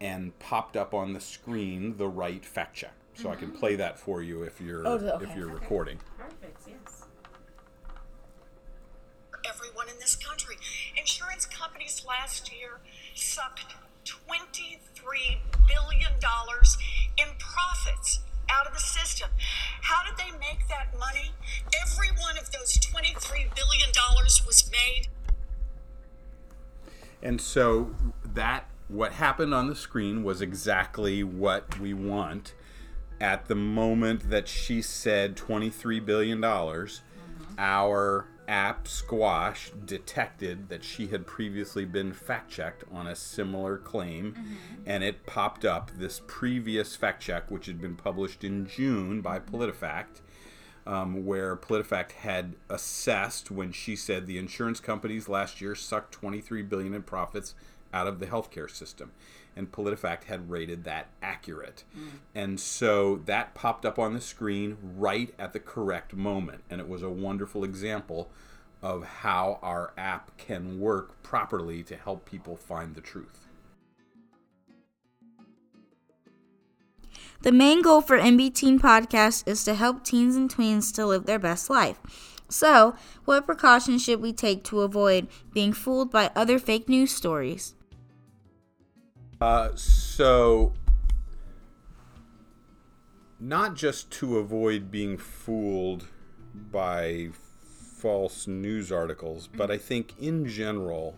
and 0.00 0.36
popped 0.38 0.76
up 0.76 0.94
on 0.94 1.12
the 1.12 1.20
screen 1.20 1.96
the 1.96 2.08
right 2.08 2.44
fact 2.44 2.76
check. 2.76 2.94
So 3.14 3.24
mm-hmm. 3.24 3.32
I 3.32 3.36
can 3.36 3.48
mm-hmm. 3.48 3.58
play 3.58 3.76
that 3.76 3.98
for 3.98 4.22
you 4.22 4.42
if 4.42 4.60
you're 4.60 4.86
oh, 4.86 4.92
okay. 4.92 5.24
if 5.24 5.36
you're 5.36 5.50
okay. 5.50 5.60
recording. 5.60 5.98
Perfect. 6.16 6.62
Yes. 6.66 6.97
Companies 11.88 12.04
last 12.06 12.52
year 12.52 12.80
sucked 13.14 13.74
$23 14.04 14.78
billion 15.66 16.12
in 17.18 17.26
profits 17.38 18.20
out 18.50 18.66
of 18.66 18.72
the 18.72 18.80
system. 18.80 19.28
How 19.82 20.02
did 20.04 20.16
they 20.16 20.30
make 20.38 20.66
that 20.68 20.98
money? 20.98 21.32
Every 21.82 22.08
one 22.20 22.38
of 22.38 22.50
those 22.50 22.78
$23 22.78 23.54
billion 23.54 23.90
was 24.46 24.70
made. 24.72 25.08
And 27.22 27.40
so 27.40 27.94
that 28.24 28.66
what 28.88 29.12
happened 29.12 29.52
on 29.52 29.66
the 29.66 29.74
screen 29.74 30.22
was 30.22 30.40
exactly 30.40 31.22
what 31.22 31.78
we 31.78 31.92
want. 31.92 32.54
At 33.20 33.46
the 33.46 33.56
moment 33.56 34.30
that 34.30 34.46
she 34.46 34.80
said 34.80 35.36
$23 35.36 36.04
billion, 36.04 36.40
mm-hmm. 36.40 36.94
our 37.58 38.26
app 38.48 38.88
Squash 38.88 39.70
detected 39.84 40.70
that 40.70 40.82
she 40.82 41.08
had 41.08 41.26
previously 41.26 41.84
been 41.84 42.12
fact 42.12 42.50
checked 42.50 42.82
on 42.90 43.06
a 43.06 43.14
similar 43.14 43.76
claim, 43.76 44.34
and 44.86 45.04
it 45.04 45.26
popped 45.26 45.64
up 45.64 45.90
this 45.96 46.22
previous 46.26 46.96
fact 46.96 47.22
check, 47.22 47.50
which 47.50 47.66
had 47.66 47.80
been 47.80 47.94
published 47.94 48.42
in 48.42 48.66
June 48.66 49.20
by 49.20 49.38
PolitiFact. 49.38 50.22
Um, 50.86 51.26
where 51.26 51.54
PolitiFact 51.54 52.12
had 52.12 52.56
assessed 52.70 53.50
when 53.50 53.72
she 53.72 53.94
said 53.94 54.26
the 54.26 54.38
insurance 54.38 54.80
companies 54.80 55.28
last 55.28 55.60
year 55.60 55.74
sucked 55.74 56.12
23 56.12 56.62
billion 56.62 56.94
in 56.94 57.02
profits 57.02 57.54
out 57.92 58.06
of 58.06 58.20
the 58.20 58.26
healthcare 58.26 58.70
system, 58.70 59.12
and 59.56 59.70
PolitiFact 59.72 60.24
had 60.24 60.50
rated 60.50 60.84
that 60.84 61.08
accurate, 61.22 61.84
mm. 61.96 62.18
and 62.34 62.58
so 62.58 63.16
that 63.26 63.54
popped 63.54 63.84
up 63.84 63.98
on 63.98 64.14
the 64.14 64.20
screen 64.20 64.76
right 64.96 65.34
at 65.38 65.52
the 65.52 65.60
correct 65.60 66.14
moment, 66.14 66.62
and 66.70 66.80
it 66.80 66.88
was 66.88 67.02
a 67.02 67.10
wonderful 67.10 67.64
example 67.64 68.30
of 68.82 69.04
how 69.04 69.58
our 69.62 69.92
app 69.96 70.36
can 70.38 70.78
work 70.78 71.20
properly 71.22 71.82
to 71.82 71.96
help 71.96 72.24
people 72.24 72.56
find 72.56 72.94
the 72.94 73.00
truth. 73.00 73.46
The 77.42 77.52
main 77.52 77.82
goal 77.82 78.00
for 78.00 78.18
MB 78.18 78.54
Teen 78.54 78.80
Podcast 78.80 79.46
is 79.46 79.62
to 79.64 79.74
help 79.74 80.04
teens 80.04 80.34
and 80.34 80.52
tweens 80.52 80.92
to 80.94 81.06
live 81.06 81.26
their 81.26 81.38
best 81.38 81.70
life. 81.70 81.98
So, 82.48 82.96
what 83.24 83.46
precautions 83.46 84.02
should 84.02 84.20
we 84.20 84.32
take 84.32 84.64
to 84.64 84.80
avoid 84.80 85.28
being 85.52 85.72
fooled 85.72 86.10
by 86.10 86.30
other 86.34 86.58
fake 86.58 86.88
news 86.88 87.12
stories? 87.12 87.74
Uh, 89.40 89.68
so, 89.74 90.72
not 93.38 93.74
just 93.74 94.10
to 94.10 94.38
avoid 94.38 94.90
being 94.90 95.16
fooled 95.16 96.06
by 96.54 97.28
false 97.98 98.46
news 98.46 98.90
articles, 98.90 99.48
but 99.48 99.70
I 99.70 99.78
think 99.78 100.14
in 100.18 100.46
general, 100.46 101.16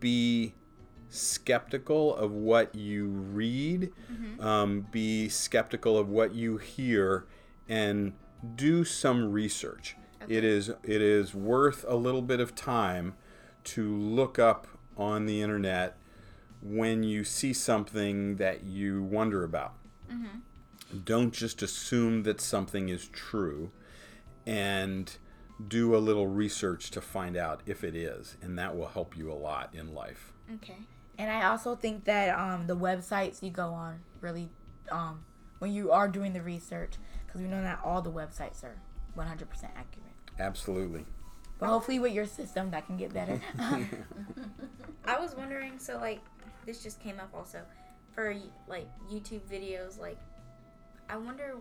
be 0.00 0.54
skeptical 1.08 2.14
of 2.16 2.32
what 2.32 2.74
you 2.74 3.06
read, 3.06 3.92
um, 4.40 4.86
be 4.90 5.28
skeptical 5.28 5.96
of 5.96 6.08
what 6.08 6.34
you 6.34 6.56
hear, 6.56 7.24
and 7.68 8.14
do 8.56 8.84
some 8.84 9.30
research. 9.30 9.96
It 10.28 10.44
is 10.44 10.70
it 10.82 11.02
is 11.02 11.34
worth 11.34 11.84
a 11.88 11.96
little 11.96 12.22
bit 12.22 12.40
of 12.40 12.54
time 12.54 13.14
to 13.64 13.96
look 13.96 14.38
up 14.38 14.66
on 14.96 15.26
the 15.26 15.40
internet 15.40 15.96
when 16.62 17.02
you 17.02 17.24
see 17.24 17.52
something 17.52 18.36
that 18.36 18.64
you 18.64 19.02
wonder 19.02 19.44
about. 19.44 19.74
Don't 21.04 21.32
just 21.32 21.62
assume 21.62 22.24
that 22.24 22.40
something 22.40 22.88
is 22.88 23.06
true 23.08 23.70
and 24.46 25.16
do 25.68 25.94
a 25.94 25.98
little 25.98 26.26
research 26.26 26.90
to 26.90 27.00
find 27.00 27.36
out 27.36 27.62
if 27.66 27.84
it 27.84 27.94
is, 27.94 28.36
and 28.42 28.58
that 28.58 28.76
will 28.76 28.88
help 28.88 29.16
you 29.16 29.30
a 29.30 29.34
lot 29.34 29.72
in 29.72 29.94
life. 29.94 30.32
Okay. 30.54 30.78
And 31.18 31.30
I 31.30 31.46
also 31.48 31.76
think 31.76 32.04
that 32.04 32.36
um, 32.36 32.66
the 32.66 32.76
websites 32.76 33.42
you 33.42 33.50
go 33.50 33.68
on 33.68 34.00
really, 34.20 34.48
um, 34.90 35.24
when 35.58 35.72
you 35.72 35.92
are 35.92 36.08
doing 36.08 36.32
the 36.32 36.42
research, 36.42 36.94
because 37.26 37.40
we 37.40 37.46
know 37.46 37.60
not 37.60 37.80
all 37.84 38.02
the 38.02 38.10
websites 38.10 38.64
are 38.64 38.76
100% 39.16 39.44
accurate. 39.76 40.14
Absolutely. 40.38 41.04
But 41.58 41.68
hopefully 41.68 41.98
with 42.00 42.14
your 42.14 42.26
system 42.26 42.70
that 42.70 42.86
can 42.86 42.96
get 42.96 43.12
better. 43.12 43.40
I 45.04 45.20
was 45.20 45.36
wondering, 45.36 45.78
so 45.78 45.98
like, 45.98 46.20
this 46.66 46.82
just 46.82 47.00
came 47.00 47.18
up 47.20 47.30
also 47.34 47.60
for 48.14 48.34
like 48.68 48.86
YouTube 49.10 49.40
videos. 49.50 49.98
Like, 49.98 50.18
I 51.08 51.16
wonder 51.16 51.56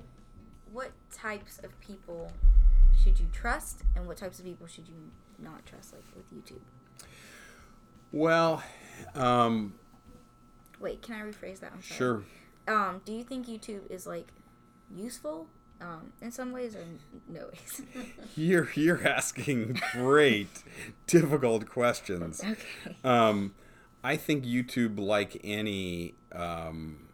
what 0.71 0.91
types 1.11 1.59
of 1.59 1.79
people 1.81 2.31
should 3.03 3.19
you 3.19 3.27
trust, 3.31 3.81
and 3.95 4.05
what 4.07 4.17
types 4.17 4.39
of 4.39 4.45
people 4.45 4.67
should 4.67 4.87
you 4.87 5.11
not 5.41 5.65
trust, 5.65 5.93
like 5.93 6.03
with 6.15 6.29
YouTube. 6.33 6.59
Well, 8.11 8.61
um, 9.15 9.73
Wait, 10.79 11.01
can 11.01 11.15
I 11.15 11.21
rephrase 11.21 11.59
that? 11.61 11.71
I'm 11.73 11.81
sorry. 11.81 11.97
sure. 11.97 12.23
Um, 12.67 13.01
do 13.05 13.13
you 13.13 13.23
think 13.23 13.47
YouTube 13.47 13.89
is 13.89 14.05
like 14.05 14.27
useful, 14.93 15.47
um, 15.81 16.11
in 16.21 16.31
some 16.31 16.51
ways 16.51 16.75
or 16.75 16.83
no 17.27 17.47
ways? 17.47 17.81
You're 18.35 18.69
you're 18.75 19.07
asking 19.07 19.79
great, 19.93 20.63
difficult 21.07 21.69
questions. 21.69 22.41
okay. 22.43 22.95
Um, 23.03 23.53
I 24.03 24.15
think 24.17 24.45
YouTube, 24.45 24.99
like 24.99 25.39
any 25.43 26.15
um, 26.31 27.09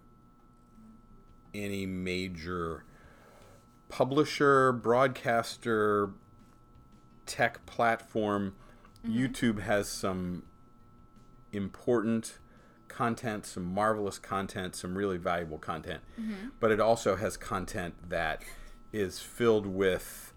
any 1.54 1.86
major 1.86 2.84
publisher, 3.90 4.72
broadcaster, 4.72 6.12
tech 7.26 7.66
platform, 7.66 8.56
YouTube 9.08 9.62
has 9.62 9.88
some 9.88 10.44
important 11.52 12.40
content, 12.88 13.46
some 13.46 13.64
marvelous 13.66 14.20
content, 14.20 14.76
some 14.76 14.98
really 14.98 15.18
valuable 15.18 15.58
content. 15.58 16.02
But 16.60 16.72
it 16.72 16.80
also 16.80 17.16
has 17.16 17.38
content 17.38 18.10
that 18.10 18.42
is 18.94 19.20
filled 19.20 19.66
with 19.66 20.34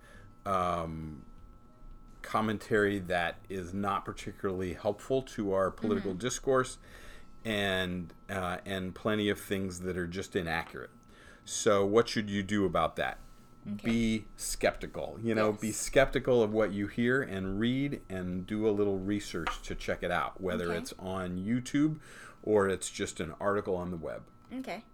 um, 0.46 1.22
commentary 2.22 2.98
that 2.98 3.36
is 3.48 3.72
not 3.74 4.04
particularly 4.04 4.74
helpful 4.74 5.22
to 5.22 5.52
our 5.52 5.70
political 5.70 6.14
discourse, 6.14 6.78
and 7.44 8.12
uh, 8.30 8.58
and 8.66 8.94
plenty 8.94 9.28
of 9.28 9.40
things 9.40 9.80
that 9.80 9.96
are 9.96 10.06
just 10.06 10.36
inaccurate. 10.36 10.90
So, 11.44 11.84
what 11.84 12.08
should 12.08 12.28
you 12.28 12.42
do 12.42 12.64
about 12.64 12.96
that? 12.96 13.18
Be 13.84 14.24
skeptical. 14.36 15.18
You 15.22 15.34
know, 15.34 15.52
be 15.52 15.72
skeptical 15.72 16.42
of 16.42 16.52
what 16.52 16.72
you 16.72 16.86
hear 16.86 17.20
and 17.22 17.58
read, 17.60 18.00
and 18.08 18.46
do 18.46 18.66
a 18.68 18.70
little 18.70 18.98
research 18.98 19.60
to 19.64 19.74
check 19.74 20.02
it 20.02 20.10
out, 20.10 20.40
whether 20.40 20.66
Okay. 20.70 20.78
it's 20.78 20.94
on 20.98 21.36
YouTube 21.38 21.98
or 22.42 22.68
it's 22.68 22.90
just 22.90 23.20
an 23.20 23.34
article 23.40 23.76
on 23.76 23.90
the 23.90 23.96
web. 23.96 24.22
Okay. 24.58 24.84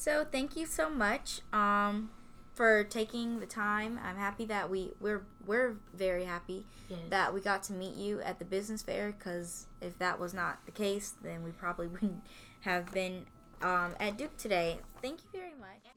So 0.00 0.24
thank 0.24 0.56
you 0.56 0.64
so 0.64 0.88
much 0.88 1.42
um, 1.52 2.08
for 2.54 2.84
taking 2.84 3.38
the 3.38 3.44
time. 3.44 4.00
I'm 4.02 4.16
happy 4.16 4.46
that 4.46 4.70
we 4.70 4.92
we're 4.98 5.26
we're 5.46 5.76
very 5.92 6.24
happy 6.24 6.64
Yes. 6.88 7.00
that 7.10 7.34
we 7.34 7.42
got 7.42 7.62
to 7.64 7.74
meet 7.74 7.96
you 7.96 8.22
at 8.22 8.38
the 8.38 8.46
business 8.46 8.82
fair. 8.82 9.12
Because 9.12 9.66
if 9.82 9.98
that 9.98 10.18
was 10.18 10.32
not 10.32 10.64
the 10.64 10.72
case, 10.72 11.12
then 11.22 11.44
we 11.44 11.50
probably 11.50 11.86
wouldn't 11.94 12.22
have 12.62 12.90
been 12.92 13.26
um, 13.60 13.94
at 14.00 14.16
Duke 14.16 14.38
today. 14.38 14.78
Thank 15.02 15.18
you 15.20 15.38
very 15.38 15.54
much. 15.60 15.92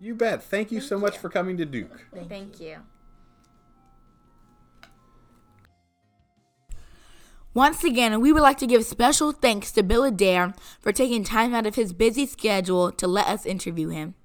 You 0.00 0.16
bet. 0.16 0.42
Thank 0.42 0.72
you 0.72 0.80
Thank 0.80 0.88
so 0.88 0.98
much 0.98 1.16
for 1.18 1.28
coming 1.28 1.56
to 1.58 1.64
Duke. 1.64 2.08
Thank, 2.28 2.60
you. 2.60 2.78
Once 7.54 7.84
again, 7.84 8.20
we 8.20 8.32
would 8.32 8.42
like 8.42 8.58
to 8.58 8.66
give 8.66 8.84
special 8.84 9.30
thanks 9.30 9.70
to 9.70 9.80
Bill 9.80 10.02
Adair 10.02 10.52
for 10.80 10.90
taking 10.90 11.22
time 11.22 11.54
out 11.54 11.66
of 11.66 11.76
his 11.76 11.92
busy 11.92 12.26
schedule 12.26 12.90
to 12.90 13.06
let 13.06 13.28
us 13.28 13.46
interview 13.46 13.90
him. 13.90 14.16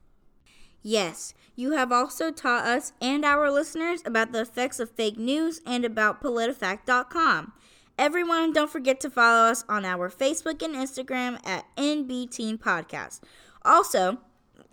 Yes, 0.81 1.35
you 1.55 1.73
have 1.73 1.91
also 1.91 2.31
taught 2.31 2.65
us 2.65 2.93
and 2.99 3.23
our 3.23 3.51
listeners 3.51 4.01
about 4.03 4.31
the 4.31 4.41
effects 4.41 4.79
of 4.79 4.89
fake 4.89 5.19
news 5.19 5.61
and 5.63 5.85
about 5.85 6.23
PolitiFact.com. 6.23 7.53
Everyone, 7.99 8.51
don't 8.51 8.71
forget 8.71 8.99
to 9.01 9.11
follow 9.11 9.51
us 9.51 9.63
on 9.69 9.85
our 9.85 10.09
Facebook 10.09 10.63
and 10.63 10.73
Instagram 10.73 11.37
at 11.45 11.65
MB 11.75 12.31
Teen 12.31 12.57
Podcast. 12.57 13.19
Also, 13.63 14.19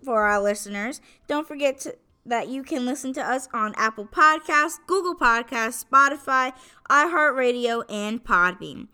for 0.02 0.22
our 0.22 0.40
listeners, 0.40 1.02
don't 1.26 1.46
forget 1.46 1.78
to, 1.80 1.96
that 2.26 2.48
you 2.48 2.62
can 2.62 2.84
listen 2.84 3.12
to 3.14 3.22
us 3.22 3.48
on 3.52 3.74
Apple 3.76 4.06
Podcasts, 4.06 4.78
Google 4.86 5.14
Podcasts, 5.14 5.84
Spotify, 5.84 6.52
iHeartRadio, 6.90 7.84
and 7.88 8.22
Podbean. 8.22 8.88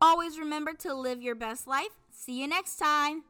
Always 0.00 0.38
remember 0.38 0.74
to 0.74 0.94
live 0.94 1.22
your 1.22 1.34
best 1.34 1.66
life. 1.66 1.96
See 2.10 2.40
you 2.40 2.46
next 2.46 2.76
time. 2.76 3.22